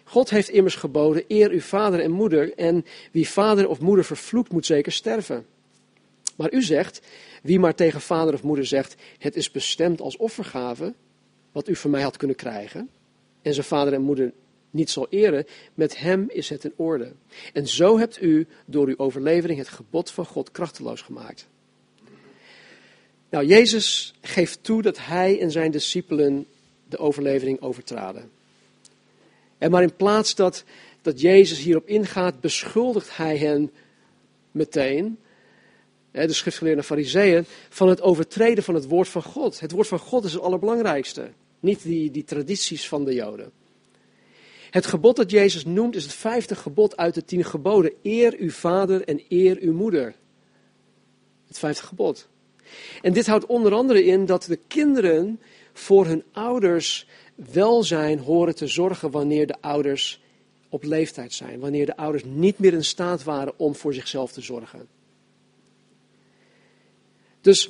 [0.03, 4.51] God heeft immers geboden, eer uw vader en moeder, en wie vader of moeder vervloekt,
[4.51, 5.45] moet zeker sterven.
[6.35, 7.01] Maar u zegt,
[7.43, 10.93] wie maar tegen vader of moeder zegt, het is bestemd als offergave,
[11.51, 12.89] wat u van mij had kunnen krijgen,
[13.41, 14.33] en zijn vader en moeder
[14.71, 17.11] niet zal eren, met hem is het in orde.
[17.53, 21.47] En zo hebt u door uw overlevering het gebod van God krachteloos gemaakt.
[23.29, 26.45] Nou, Jezus geeft toe dat hij en zijn discipelen
[26.89, 28.31] de overlevering overtraden.
[29.57, 30.63] En maar in plaats dat,
[31.01, 33.71] dat Jezus hierop ingaat, beschuldigt hij hen
[34.51, 35.17] meteen,
[36.11, 39.59] de schriftgeleerde fariseeën, van het overtreden van het woord van God.
[39.59, 43.51] Het woord van God is het allerbelangrijkste, niet die, die tradities van de Joden.
[44.69, 47.93] Het gebod dat Jezus noemt is het vijfde gebod uit de tien geboden.
[48.03, 50.15] Eer uw vader en eer uw moeder.
[51.47, 52.27] Het vijfde gebod.
[53.01, 55.39] En dit houdt onder andere in dat de kinderen
[55.73, 60.21] voor hun ouders welzijn horen te zorgen wanneer de ouders
[60.69, 61.59] op leeftijd zijn.
[61.59, 64.87] Wanneer de ouders niet meer in staat waren om voor zichzelf te zorgen.
[67.41, 67.69] Dus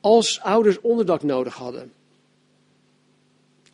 [0.00, 1.92] als ouders onderdak nodig hadden,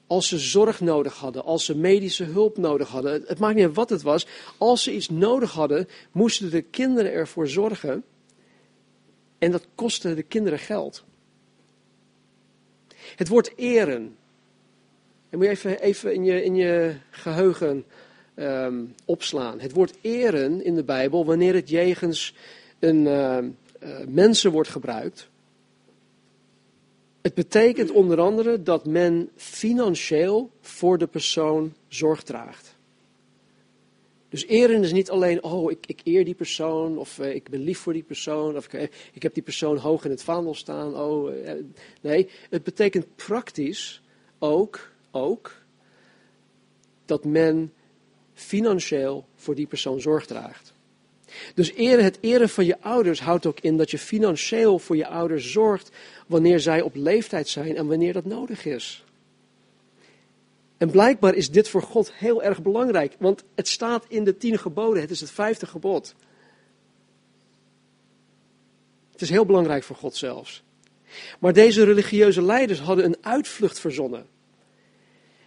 [0.06, 3.74] als ze zorg nodig hadden, als ze medische hulp nodig hadden, het maakt niet uit
[3.74, 4.26] wat het was,
[4.58, 8.04] als ze iets nodig hadden, moesten de kinderen ervoor zorgen.
[9.42, 11.04] En dat kostte de kinderen geld.
[13.16, 14.16] Het woord eren.
[15.30, 17.84] En moet je even, even in, je, in je geheugen
[18.36, 19.60] um, opslaan.
[19.60, 22.34] Het woord eren in de Bijbel, wanneer het jegens
[22.78, 23.38] een uh,
[23.82, 25.28] uh, mensen wordt gebruikt,
[27.22, 32.71] het betekent onder andere dat men financieel voor de persoon zorg draagt.
[34.32, 37.60] Dus eren is niet alleen, oh, ik, ik eer die persoon, of uh, ik ben
[37.60, 40.54] lief voor die persoon, of ik, uh, ik, heb die persoon hoog in het vaandel
[40.54, 40.96] staan.
[40.96, 41.52] Oh, uh,
[42.00, 44.02] nee, het betekent praktisch
[44.38, 45.52] ook, ook
[47.04, 47.72] dat men
[48.34, 50.74] financieel voor die persoon zorg draagt.
[51.54, 55.06] Dus eren, het eren van je ouders houdt ook in dat je financieel voor je
[55.06, 55.90] ouders zorgt
[56.26, 59.04] wanneer zij op leeftijd zijn en wanneer dat nodig is.
[60.82, 64.58] En blijkbaar is dit voor God heel erg belangrijk, want het staat in de tien
[64.58, 66.14] geboden, het is het vijfde gebod.
[69.12, 70.62] Het is heel belangrijk voor God zelfs.
[71.38, 74.26] Maar deze religieuze leiders hadden een uitvlucht verzonnen.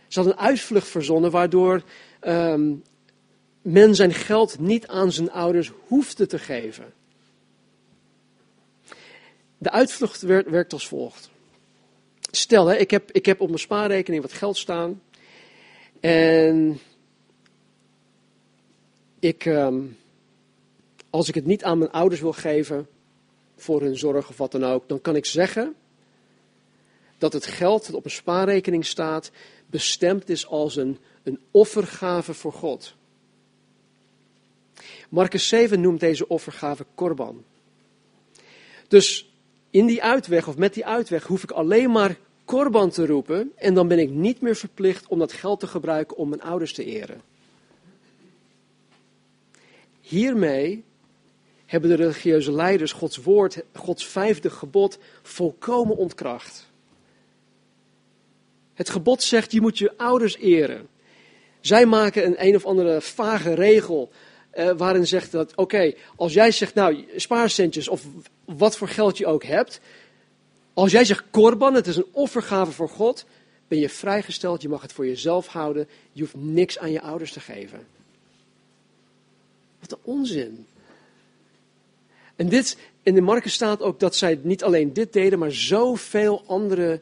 [0.07, 1.83] Ze hadden een uitvlucht verzonnen waardoor
[2.21, 2.83] um,
[3.61, 6.93] men zijn geld niet aan zijn ouders hoefde te geven.
[9.57, 11.29] De uitvlucht werkt als volgt.
[12.31, 15.01] Stel, hè, ik, heb, ik heb op mijn spaarrekening wat geld staan.
[16.05, 16.79] En
[19.19, 19.97] ik, um,
[21.09, 22.87] als ik het niet aan mijn ouders wil geven
[23.55, 25.75] voor hun zorg of wat dan ook, dan kan ik zeggen
[27.17, 29.31] dat het geld dat op een spaarrekening staat
[29.65, 32.95] bestemd is als een, een offergave voor God.
[35.09, 37.43] Marcus 7 noemt deze offergave korban.
[38.87, 39.33] Dus
[39.69, 43.73] in die uitweg of met die uitweg hoef ik alleen maar korban te roepen en
[43.73, 46.85] dan ben ik niet meer verplicht om dat geld te gebruiken om mijn ouders te
[46.85, 47.21] eren.
[50.01, 50.83] Hiermee
[51.65, 56.69] hebben de religieuze leiders Gods woord, Gods vijfde gebod, volkomen ontkracht.
[58.73, 60.87] Het gebod zegt, je moet je ouders eren.
[61.59, 64.11] Zij maken een een of andere vage regel
[64.55, 68.05] uh, waarin zegt dat, oké, als jij zegt, nou, spaarcentjes of
[68.45, 69.79] wat voor geld je ook hebt.
[70.75, 73.25] Als jij zegt korban, het is een offergave voor God,
[73.67, 77.31] ben je vrijgesteld, je mag het voor jezelf houden, je hoeft niks aan je ouders
[77.31, 77.87] te geven.
[79.79, 80.65] Wat een onzin.
[82.35, 86.43] En dit, in de marken staat ook dat zij niet alleen dit deden, maar zoveel
[86.45, 87.01] andere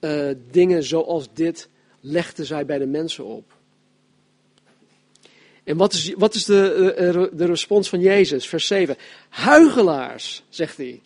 [0.00, 1.68] uh, dingen zoals dit
[2.00, 3.52] legden zij bij de mensen op.
[5.62, 8.48] En wat is, wat is de, de, de respons van Jezus?
[8.48, 8.96] Vers 7.
[9.28, 11.00] Huigelaars, zegt hij.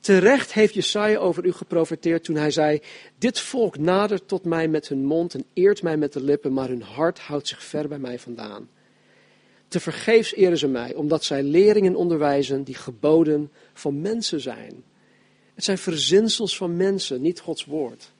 [0.00, 2.80] Terecht heeft Jesaja over u geprofeteerd toen hij zei:
[3.18, 6.68] Dit volk nadert tot mij met hun mond en eert mij met de lippen, maar
[6.68, 8.68] hun hart houdt zich ver bij mij vandaan.
[9.68, 14.84] Te vergeefs eren ze mij, omdat zij leringen onderwijzen die geboden van mensen zijn.
[15.54, 18.12] Het zijn verzinsels van mensen, niet Gods woord.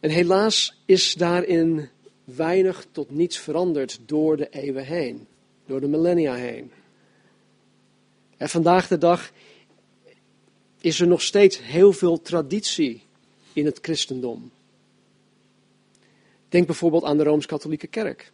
[0.00, 1.88] En helaas is daarin
[2.24, 5.26] weinig tot niets veranderd door de eeuwen heen,
[5.66, 6.72] door de millennia heen.
[8.42, 9.32] En vandaag de dag
[10.80, 13.02] is er nog steeds heel veel traditie
[13.52, 14.50] in het christendom.
[16.48, 18.32] Denk bijvoorbeeld aan de Rooms-Katholieke Kerk.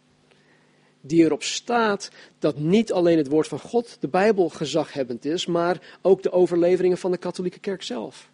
[1.01, 5.97] Die erop staat dat niet alleen het woord van God, de Bijbel, gezaghebbend is, maar
[6.01, 8.29] ook de overleveringen van de Katholieke Kerk zelf.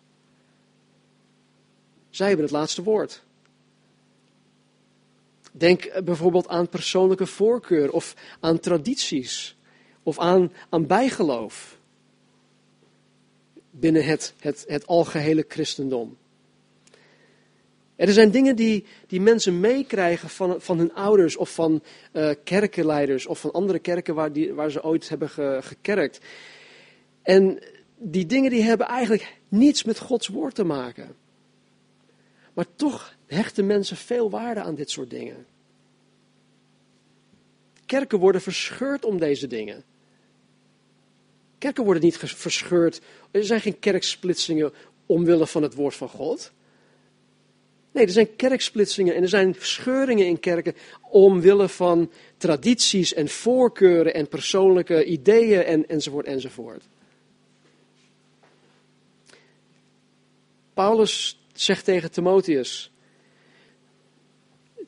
[2.10, 3.24] Zij hebben het laatste woord.
[5.52, 9.55] Denk bijvoorbeeld aan persoonlijke voorkeur of aan tradities
[10.06, 11.78] of aan, aan bijgeloof
[13.72, 16.18] binnen het, het, het algehele christendom.
[17.96, 23.26] Er zijn dingen die, die mensen meekrijgen van, van hun ouders of van uh, kerkenleiders
[23.26, 26.20] of van andere kerken waar, die, waar ze ooit hebben ge, gekerkt.
[27.22, 27.60] En
[27.98, 31.16] die dingen die hebben eigenlijk niets met Gods woord te maken.
[32.54, 35.46] Maar toch hechten mensen veel waarde aan dit soort dingen.
[37.86, 39.84] Kerken worden verscheurd om deze dingen.
[41.58, 43.02] Kerken worden niet verscheurd.
[43.32, 44.74] Er zijn geen kerksplitsingen
[45.06, 46.52] omwille van het woord van God.
[47.92, 50.76] Nee, er zijn kerksplitsingen en er zijn scheuringen in kerken
[51.10, 56.84] omwille van tradities en voorkeuren en persoonlijke ideeën en, enzovoort enzovoort.
[60.74, 62.92] Paulus zegt tegen Timotheus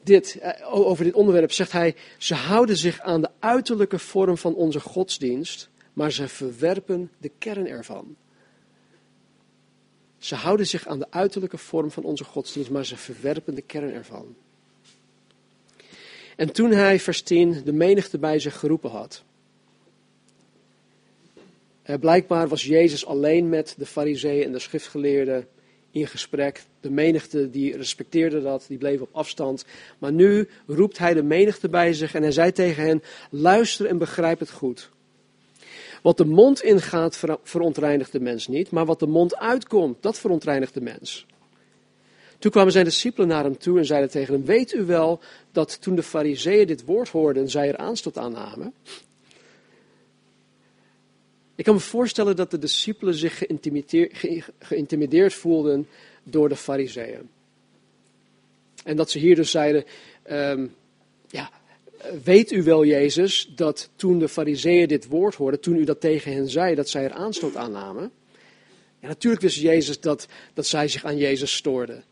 [0.08, 4.56] dit, eh, over dit onderwerp, zegt hij, ze houden zich aan de uiterlijke vorm van
[4.56, 8.16] onze godsdienst, maar ze verwerpen de kern ervan.
[10.18, 13.94] Ze houden zich aan de uiterlijke vorm van onze godsdienst, maar ze verwerpen de kern
[13.94, 14.36] ervan.
[16.36, 19.24] En toen hij, vers 10, de menigte bij zich geroepen had.
[21.82, 25.48] Eh, blijkbaar was Jezus alleen met de fariseeën en de schriftgeleerden
[25.92, 26.64] in gesprek.
[26.80, 29.66] De menigte die respecteerde dat, die bleef op afstand.
[29.98, 33.98] Maar nu roept hij de menigte bij zich en hij zei tegen hen: luister en
[33.98, 34.96] begrijp het goed.
[36.02, 40.74] Wat de mond ingaat verontreinigt de mens niet, maar wat de mond uitkomt, dat verontreinigt
[40.74, 41.26] de mens.
[42.40, 45.20] Toen kwamen zijn discipelen naar hem toe en zeiden tegen hem: Weet u wel
[45.52, 48.74] dat toen de Fariseeën dit woord hoorden, zij er aanstoot aan namen?
[51.56, 53.44] Ik kan me voorstellen dat de discipelen zich
[54.60, 55.88] geïntimideerd, voelden
[56.24, 57.30] door de Fariseeën.
[58.84, 59.86] En dat ze hier dus zeiden:
[60.30, 60.76] um,
[61.28, 61.50] Ja,
[62.24, 66.34] weet u wel, Jezus, dat toen de fariseeën dit woord hoorden, toen u dat tegen
[66.34, 68.12] hen zei, dat zij er aanstoot aan namen?
[69.00, 72.04] Ja, natuurlijk wist Jezus dat, dat zij zich aan Jezus stoorden.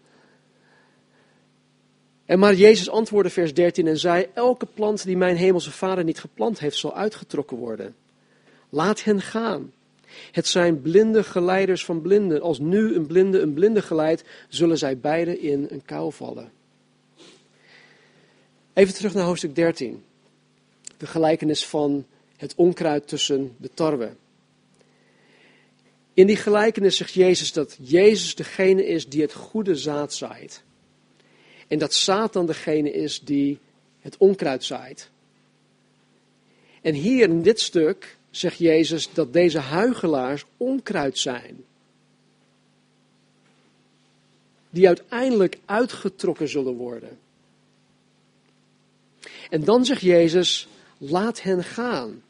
[2.25, 6.19] En maar Jezus antwoordde vers 13 en zei, elke plant die mijn hemelse vader niet
[6.19, 7.95] geplant heeft, zal uitgetrokken worden.
[8.69, 9.73] Laat hen gaan.
[10.31, 12.41] Het zijn blinde geleiders van blinden.
[12.41, 16.51] Als nu een blinde een blinde geleidt, zullen zij beiden in een kou vallen.
[18.75, 20.03] Even terug naar hoofdstuk 13.
[20.97, 22.05] De gelijkenis van
[22.37, 24.15] het onkruid tussen de tarwe.
[26.13, 30.63] In die gelijkenis zegt Jezus dat Jezus degene is die het goede zaad zaait.
[31.67, 33.59] En dat Satan degene is die
[33.99, 35.09] het onkruid zaait.
[36.81, 41.63] En hier in dit stuk zegt Jezus dat deze huigelaars onkruid zijn.
[44.69, 47.23] Die uiteindelijk uitgetrokken zullen worden.
[49.49, 50.67] En dan zegt Jezus,
[50.97, 52.23] laat hen gaan.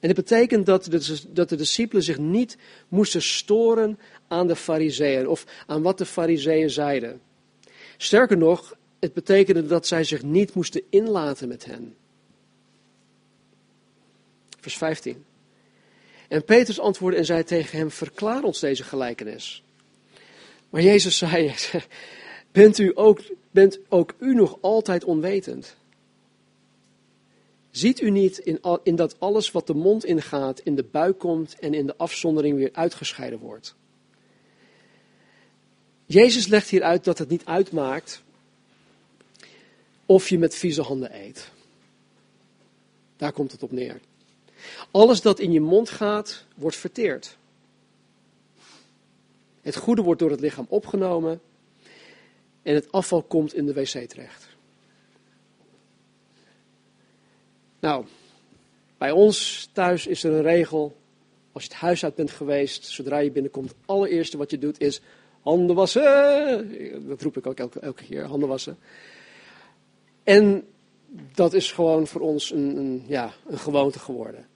[0.00, 2.56] En het betekent dat de, dat de discipelen zich niet
[2.88, 7.20] moesten storen aan de fariseeën of aan wat de fariseeën zeiden.
[7.96, 11.96] Sterker nog, het betekende dat zij zich niet moesten inlaten met hen.
[14.60, 15.24] Vers 15.
[16.28, 19.62] En Petrus antwoordde en zei tegen hem, verklaar ons deze gelijkenis.
[20.70, 21.54] Maar Jezus zei,
[22.54, 25.76] bent, u ook, bent ook u nog altijd onwetend?
[27.70, 31.58] Ziet u niet in, in dat alles wat de mond ingaat, in de buik komt
[31.58, 33.74] en in de afzondering weer uitgescheiden wordt?
[36.06, 38.22] Jezus legt hier uit dat het niet uitmaakt
[40.06, 41.50] of je met vieze handen eet.
[43.16, 44.00] Daar komt het op neer.
[44.90, 47.36] Alles dat in je mond gaat, wordt verteerd.
[49.60, 51.40] Het goede wordt door het lichaam opgenomen
[52.64, 54.48] en het afval komt in de wc terecht.
[57.80, 58.04] Nou,
[58.98, 60.96] bij ons thuis is er een regel.
[61.52, 64.80] Als je het huis uit bent geweest, zodra je binnenkomt, het allereerste wat je doet
[64.80, 65.00] is
[65.40, 67.06] handen wassen.
[67.08, 68.78] Dat roep ik ook elke, keer, handen wassen.
[70.22, 70.66] En
[71.34, 74.46] dat is gewoon voor ons een, een, ja, een gewoonte geworden.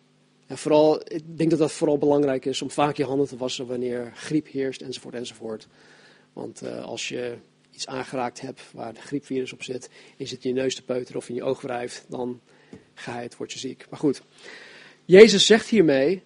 [0.46, 3.66] En vooral, ik denk dat dat vooral belangrijk is om vaak je handen te wassen
[3.66, 5.66] wanneer griep heerst, enzovoort, enzovoort.
[6.32, 7.36] Want uh, als je
[7.78, 11.20] iets aangeraakt hebt waar de griepvirus op zit, is het in je neus te peuteren
[11.20, 12.40] of in je oog wrijft, dan
[12.94, 13.86] ga je het, word je ziek.
[13.90, 14.22] Maar goed,
[15.04, 16.22] Jezus zegt hiermee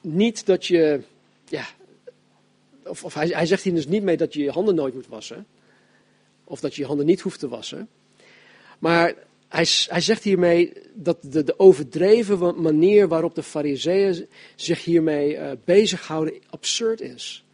[0.00, 1.00] niet dat je,
[1.48, 1.66] ja,
[2.84, 5.46] of, hij zegt hier dus niet mee dat je je handen nooit moet wassen,
[6.44, 7.88] of dat je je handen niet hoeft te wassen.
[8.78, 9.14] Maar
[9.48, 15.50] hij, hij zegt hiermee dat de, de, overdreven manier waarop de fariseeën zich hiermee uh,
[15.64, 17.44] bezighouden absurd is.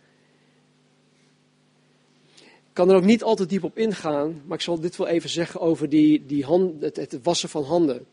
[2.80, 5.60] Kan er ook niet altijd diep op ingaan, maar ik zal dit wel even zeggen
[5.60, 8.06] over die, die hand, het, het wassen van handen.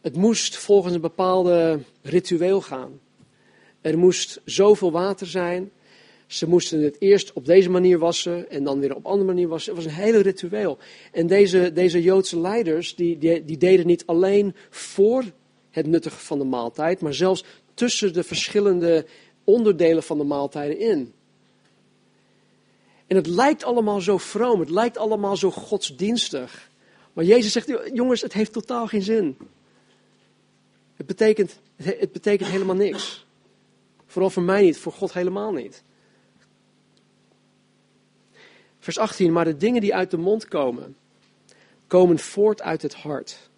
[0.00, 3.00] Het moest volgens een bepaalde ritueel gaan.
[3.80, 5.70] Er moest zoveel water zijn,
[6.26, 9.74] ze moesten het eerst op deze manier wassen en dan weer op andere manier wassen.
[9.74, 10.78] Het was een hele ritueel.
[11.12, 15.24] En deze, deze Joodse leiders, die, die, deden niet alleen voor
[15.70, 17.44] het nuttige van de maaltijd, maar zelfs
[17.74, 19.06] tussen de verschillende
[19.44, 21.12] onderdelen van de maaltijden in.
[23.10, 26.70] En het lijkt allemaal zo vroom, het lijkt allemaal zo godsdienstig.
[27.12, 29.36] Maar Jezus zegt, jongens, het heeft totaal geen zin.
[30.96, 33.26] Het betekent, het betekent helemaal niks.
[34.06, 35.82] Vooral voor mij niet, voor God helemaal niet.
[38.78, 40.96] Vers 18, maar de dingen die uit de mond komen,
[41.86, 43.50] komen voort uit het hart.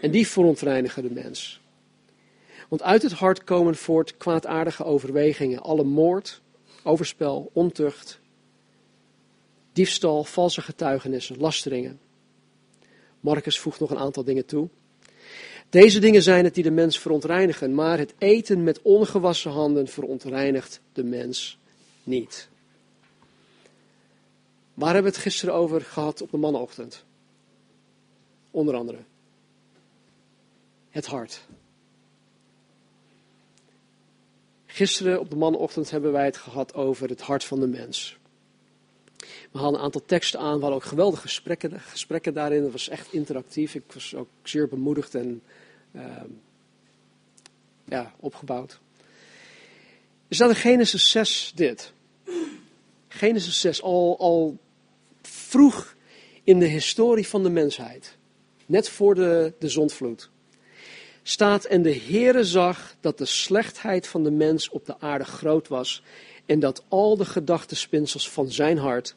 [0.00, 1.60] En die verontreinigen de mens.
[2.68, 6.40] Want uit het hart komen voort kwaadaardige overwegingen, alle moord,
[6.86, 8.20] overspel, ontucht,
[9.72, 12.00] diefstal, valse getuigenissen, lasteringen.
[13.20, 14.68] Marcus voegt nog een aantal dingen toe.
[15.68, 20.80] Deze dingen zijn het die de mens verontreinigen, maar het eten met ongewassen handen verontreinigt
[20.92, 21.58] de mens
[22.02, 22.48] niet.
[24.74, 27.04] Waar hebben we het gisteren over gehad op de mannenochtend?
[28.50, 28.98] Onder andere.
[30.90, 31.46] Het hart.
[34.76, 38.16] Gisteren op de mannenochtend hebben wij het gehad over het hart van de mens.
[39.50, 42.62] We hadden een aantal teksten aan, we hadden ook geweldige gesprekken, gesprekken daarin.
[42.62, 43.74] Dat was echt interactief.
[43.74, 45.42] Ik was ook zeer bemoedigd en
[45.92, 46.02] uh,
[47.84, 48.80] ja, opgebouwd.
[50.28, 51.92] Er staat in Genesis 6 dit.
[53.08, 54.58] Genesis 6, al, al
[55.22, 55.94] vroeg
[56.42, 58.16] in de historie van de mensheid,
[58.66, 60.30] net voor de, de zondvloed,
[61.28, 65.68] staat en de Heere zag dat de slechtheid van de mens op de aarde groot
[65.68, 66.02] was
[66.44, 69.14] en dat al de gedachtespinsels van zijn hart,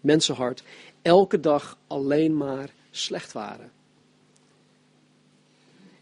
[0.00, 0.62] mensenhart,
[1.02, 3.72] elke dag alleen maar slecht waren.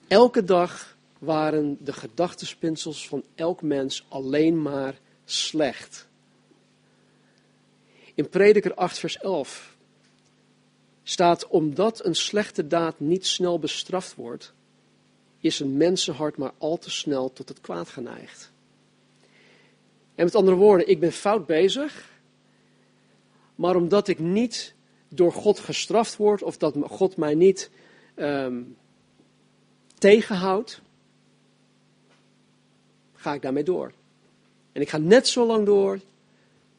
[0.08, 6.06] Elke dag waren de gedachtespinsels van elk mens alleen maar slecht.
[8.14, 9.76] In Prediker 8, vers 11
[11.02, 14.52] staat: Omdat een slechte daad niet snel bestraft wordt,
[15.40, 18.50] is een mensenhart maar al te snel tot het kwaad geneigd.
[20.14, 22.10] En met andere woorden, ik ben fout bezig,
[23.54, 24.74] maar omdat ik niet
[25.08, 27.70] door God gestraft word, of dat God mij niet
[28.16, 28.76] um,
[29.94, 30.80] tegenhoudt,
[33.14, 33.92] ga ik daarmee door.
[34.72, 36.00] En ik ga net zo lang door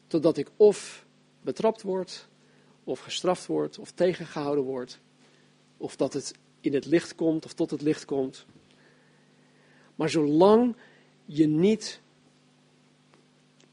[0.06, 1.04] totdat ik of
[1.42, 2.28] betrapt wordt,
[2.84, 4.98] of gestraft wordt, of tegengehouden wordt,
[5.76, 8.46] of dat het in het licht komt, of tot het licht komt.
[9.94, 10.76] Maar zolang
[11.24, 12.00] je niet,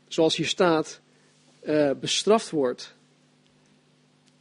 [0.08, 1.00] zoals hier staat,
[1.64, 2.96] uh, bestraft wordt,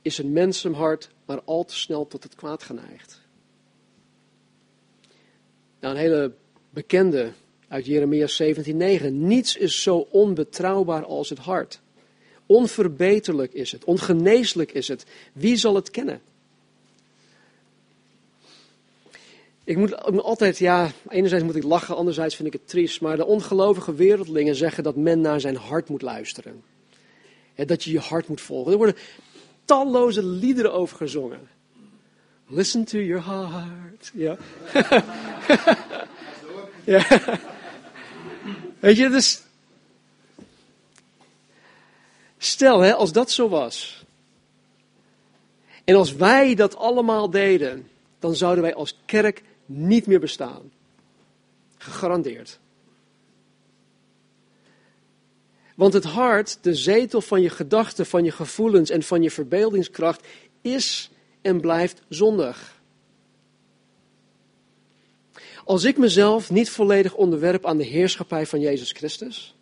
[0.03, 3.21] is een mensenhart maar al te snel tot het kwaad geneigd.
[5.81, 6.33] Nou, een hele
[6.71, 7.33] bekende
[7.69, 9.13] uit Jeremia 17:9.
[9.13, 11.81] Niets is zo onbetrouwbaar als het hart.
[12.47, 15.05] Onverbeterlijk is het, ongeneeslijk is het.
[15.33, 16.21] Wie zal het kennen?
[19.67, 23.01] Ik moet, altijd, ja, enerzijds moet ik lachen, anderzijds vind ik het triest.
[23.01, 26.63] Maar de ongelovige wereldlingen zeggen dat men naar zijn hart moet luisteren.
[27.55, 28.73] dat je je hart moet volgen.
[28.73, 28.97] Er worden
[29.65, 31.49] talloze liederen over gezongen.
[32.49, 34.11] Listen to your heart.
[34.15, 34.37] Ja.
[36.95, 37.21] ja.
[38.79, 39.43] Weet je, dus.
[42.39, 44.05] Stel, hè, als dat zo was.
[45.85, 47.89] En als wij dat allemaal deden,
[48.19, 50.73] dan zouden wij als kerk niet meer bestaan.
[51.77, 52.59] Gegarandeerd.
[55.75, 60.27] Want het hart, de zetel van je gedachten, van je gevoelens en van je verbeeldingskracht,
[60.61, 61.11] is
[61.43, 62.81] en blijft zondig.
[65.65, 69.55] Als ik mezelf niet volledig onderwerp aan de heerschappij van Jezus Christus,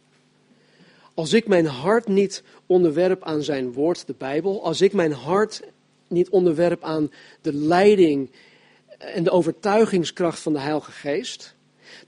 [1.15, 5.63] als ik mijn hart niet onderwerp aan zijn woord, de Bijbel, als ik mijn hart
[6.09, 8.31] niet onderwerp aan de leiding
[8.99, 11.55] en de overtuigingskracht van de Heilige Geest,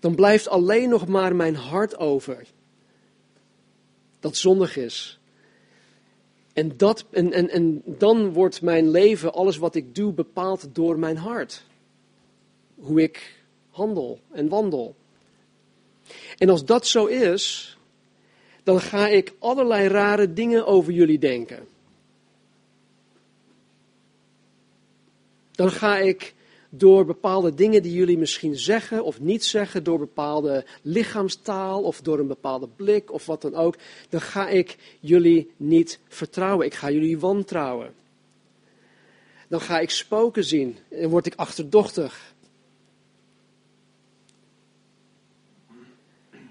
[0.01, 2.47] dan blijft alleen nog maar mijn hart over.
[4.21, 5.19] Dat zondig is.
[6.53, 10.99] En, dat, en, en, en dan wordt mijn leven, alles wat ik doe, bepaald door
[10.99, 11.65] mijn hart.
[12.75, 14.95] Hoe ik handel en wandel.
[16.39, 17.77] En als dat zo is,
[18.63, 21.67] dan ga ik allerlei rare dingen over jullie denken.
[25.53, 26.35] Dan ga ik
[26.71, 32.19] door bepaalde dingen die jullie misschien zeggen of niet zeggen, door bepaalde lichaamstaal of door
[32.19, 33.77] een bepaalde blik of wat dan ook,
[34.09, 36.67] dan ga ik jullie niet vertrouwen.
[36.67, 37.95] Ik ga jullie wantrouwen.
[39.49, 42.35] Dan ga ik spoken zien en word ik achterdochtig.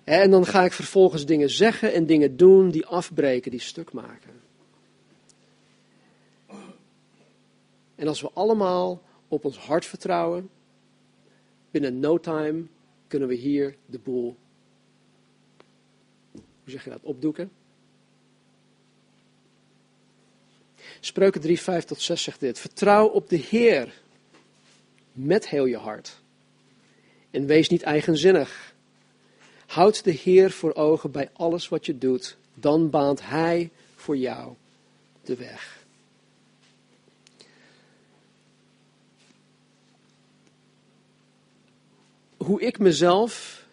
[0.04, 4.44] En dan ga ik vervolgens dingen zeggen en dingen doen die afbreken, die stuk maken.
[7.96, 9.02] En als we allemaal
[9.36, 10.50] op ons hart vertrouwen,
[11.72, 12.66] binnen no time
[13.08, 14.36] kunnen we hier de boel,
[16.32, 17.52] hoe zeg je dat, opdoeken.
[21.00, 22.60] Spreuken 3, 5 tot 6 zegt dit.
[22.60, 24.02] Vertrouw op de Heer
[25.12, 26.20] met heel je hart.
[27.32, 28.74] En wees niet eigenzinnig.
[29.66, 32.38] Houd de Heer voor ogen bij alles wat je doet.
[32.54, 34.54] Dan baant Hij voor jou
[35.24, 35.75] de weg.
[42.46, 43.66] Hoe ik mezelf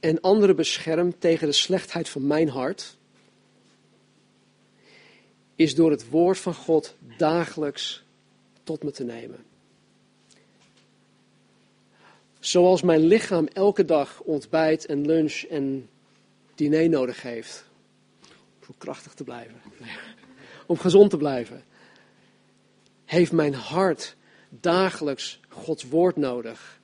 [0.00, 2.96] en anderen bescherm tegen de slechtheid van mijn hart,
[5.54, 8.04] is door het woord van God dagelijks
[8.62, 9.44] tot me te nemen.
[12.40, 15.88] Zoals mijn lichaam elke dag ontbijt en lunch en
[16.54, 17.64] diner nodig heeft.
[18.68, 19.60] Om krachtig te blijven.
[20.66, 21.64] Om gezond te blijven.
[23.04, 24.16] Heeft mijn hart
[24.48, 26.77] dagelijks Gods woord nodig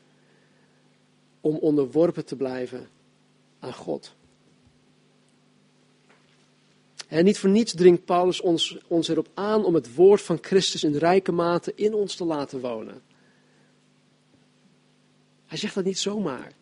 [1.44, 2.88] om onderworpen te blijven
[3.58, 4.14] aan God.
[7.08, 10.84] En niet voor niets dringt Paulus ons, ons erop aan om het woord van Christus
[10.84, 13.02] in rijke mate in ons te laten wonen.
[15.46, 16.52] Hij zegt dat niet zomaar.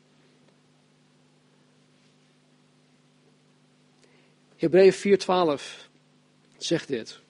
[4.57, 5.89] Hebreeën 4:12
[6.57, 7.21] zegt dit.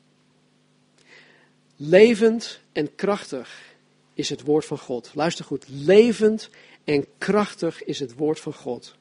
[1.77, 3.75] Levend en krachtig
[4.15, 5.11] is het woord van God.
[5.15, 5.69] Luister goed.
[5.69, 6.51] Levend
[6.85, 8.97] en krachtig is het woord van God.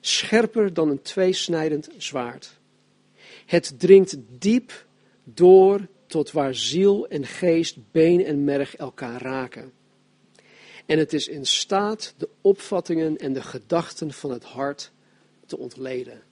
[0.00, 2.58] Scherper dan een tweesnijdend zwaard.
[3.46, 4.86] Het dringt diep
[5.24, 9.72] door tot waar ziel en geest, been en merg elkaar raken.
[10.86, 14.92] En het is in staat de opvattingen en de gedachten van het hart
[15.46, 16.22] te ontleden.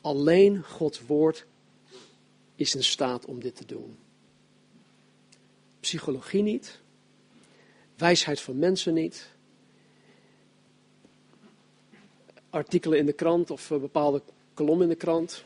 [0.00, 1.46] Alleen Gods woord
[2.54, 3.96] is in staat om dit te doen.
[5.80, 6.80] Psychologie niet,
[7.96, 9.28] wijsheid van mensen niet.
[12.50, 14.22] Artikelen in de krant of een bepaalde
[14.54, 15.44] kolom in de krant.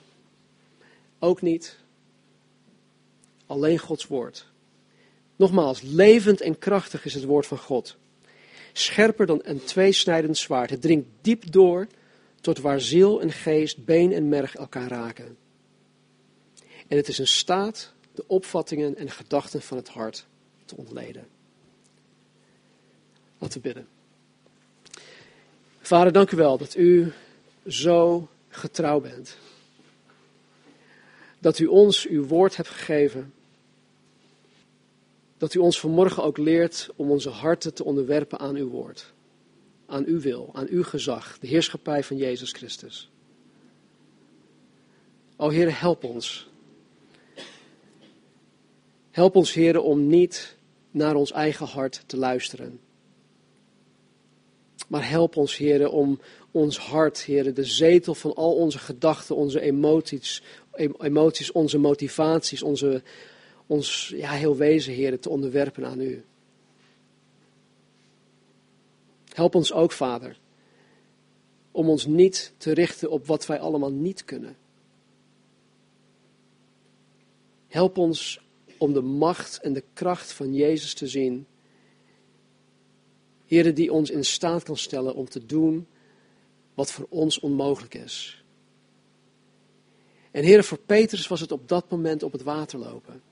[1.19, 1.77] Ook niet.
[3.47, 4.47] Alleen Gods woord.
[5.37, 7.97] Nogmaals, levend en krachtig is het woord van God.
[8.73, 10.71] Scherper dan een tweesnijdend zwaard.
[10.71, 11.87] Het dringt diep door
[12.41, 15.37] tot waar ziel en geest, been en merg elkaar raken.
[16.89, 20.27] En het is in staat de opvattingen en gedachten van het hart
[20.65, 21.38] te ontleden.
[23.39, 23.89] Laten we bidden.
[25.81, 27.13] Vader, dank u wel dat u
[27.67, 29.37] zo getrouw bent.
[31.39, 33.33] Dat u ons uw woord hebt gegeven.
[35.39, 39.13] Dat u ons vanmorgen ook leert om onze harten te onderwerpen aan uw woord.
[39.87, 43.11] Aan uw wil, aan uw gezag, de heerschappij van Jezus Christus.
[45.37, 46.49] O Heer, help ons.
[49.11, 50.57] Help ons, Heer, om niet
[50.91, 52.81] naar ons eigen hart te luisteren.
[54.89, 56.21] Maar help ons, heren, om
[56.51, 60.43] ons hart, heren, de zetel van al onze gedachten, onze emoties,
[60.99, 63.03] emoties onze motivaties, onze,
[63.67, 66.25] ons ja, heel wezen, heren, te onderwerpen aan u.
[69.33, 70.39] Help ons ook, Vader,
[71.71, 74.57] om ons niet te richten op wat wij allemaal niet kunnen.
[77.69, 78.41] Help ons
[78.79, 81.47] om de macht en de kracht van Jezus te zien.
[83.49, 85.87] Here, die ons in staat kan stellen om te doen
[86.75, 88.45] wat voor ons onmogelijk is.
[90.31, 93.23] En Heer, voor Petrus was het op dat moment op het water lopen.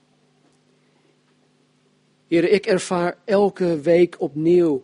[2.27, 4.83] Heer, ik ervaar elke week opnieuw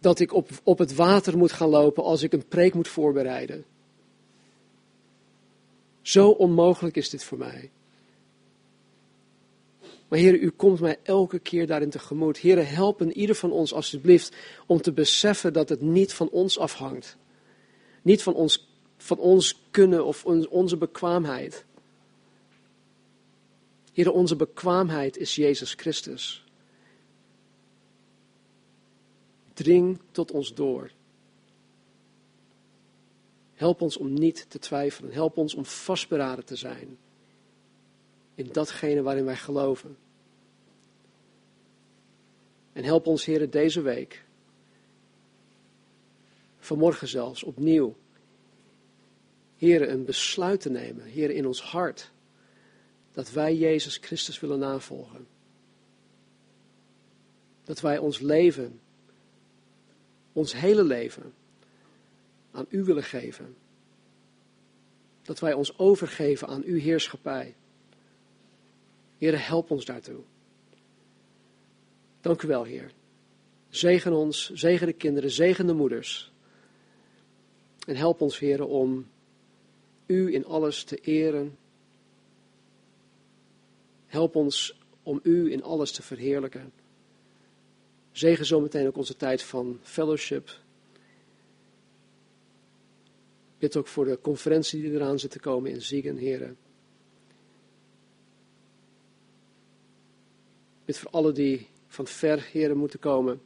[0.00, 3.64] dat ik op, op het water moet gaan lopen als ik een preek moet voorbereiden.
[6.02, 7.70] Zo onmogelijk is dit voor mij.
[10.14, 12.38] Maar Heer, u komt mij elke keer daarin tegemoet.
[12.38, 14.36] Heer, help ieder van ons alsjeblieft
[14.66, 17.16] om te beseffen dat het niet van ons afhangt.
[18.02, 21.64] Niet van ons, van ons kunnen of onze bekwaamheid.
[23.92, 26.44] Heer, onze bekwaamheid is Jezus Christus.
[29.52, 30.90] Dring tot ons door.
[33.54, 35.12] Help ons om niet te twijfelen.
[35.12, 36.98] Help ons om vastberaden te zijn
[38.34, 40.03] in datgene waarin wij geloven.
[42.74, 44.24] En help ons, Heer, deze week,
[46.58, 47.96] vanmorgen zelfs, opnieuw,
[49.56, 52.10] Heer, een besluit te nemen, Heer, in ons hart,
[53.12, 55.26] dat wij Jezus Christus willen navolgen.
[57.64, 58.80] Dat wij ons leven,
[60.32, 61.34] ons hele leven,
[62.50, 63.56] aan U willen geven.
[65.22, 67.54] Dat wij ons overgeven aan Uw heerschappij.
[69.18, 70.22] Heer, help ons daartoe.
[72.24, 72.92] Dank u wel, Heer.
[73.68, 76.32] Zegen ons, zegen de kinderen, zegen de moeders.
[77.86, 79.10] En help ons, Heer, om
[80.06, 81.58] u in alles te eren.
[84.06, 86.72] Help ons om u in alles te verheerlijken.
[88.12, 90.60] Zegen zometeen ook onze tijd van fellowship.
[93.58, 96.56] Bid ook voor de conferentie die eraan zit te komen in Ziegen, heren.
[100.84, 103.40] Bid voor alle die van ver, heren, moeten komen.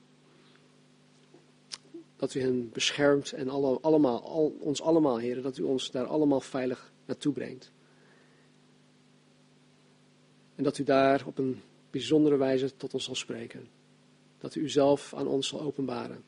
[2.17, 6.07] Dat u hen beschermt en alle, allemaal, al, ons allemaal, heren, dat u ons daar
[6.07, 7.73] allemaal veilig naartoe brengt.
[10.55, 13.69] En dat u daar op een bijzondere wijze tot ons zal spreken.
[14.39, 16.25] Dat u uzelf aan ons zal openbaren.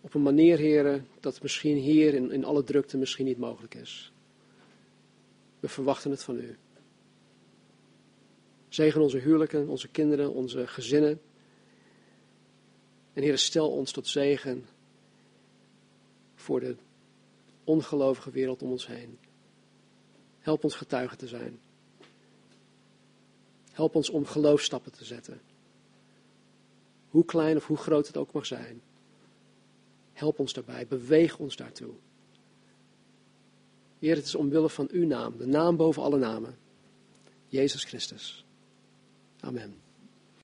[0.00, 4.12] Op een manier, heren, dat misschien hier in, in alle drukte misschien niet mogelijk is.
[5.60, 6.56] We verwachten het van u.
[8.68, 11.20] Zegen onze huwelijken, onze kinderen, onze gezinnen.
[13.12, 14.66] En Heer, stel ons tot zegen
[16.34, 16.76] voor de
[17.64, 19.18] ongelovige wereld om ons heen.
[20.38, 21.60] Help ons getuigen te zijn.
[23.72, 25.40] Help ons om geloofstappen te zetten.
[27.08, 28.82] Hoe klein of hoe groot het ook mag zijn.
[30.12, 31.94] Help ons daarbij, beweeg ons daartoe.
[33.98, 36.58] Heer, het is omwille van uw naam, de naam boven alle namen.
[37.46, 38.45] Jezus Christus.
[39.46, 39.85] Amen.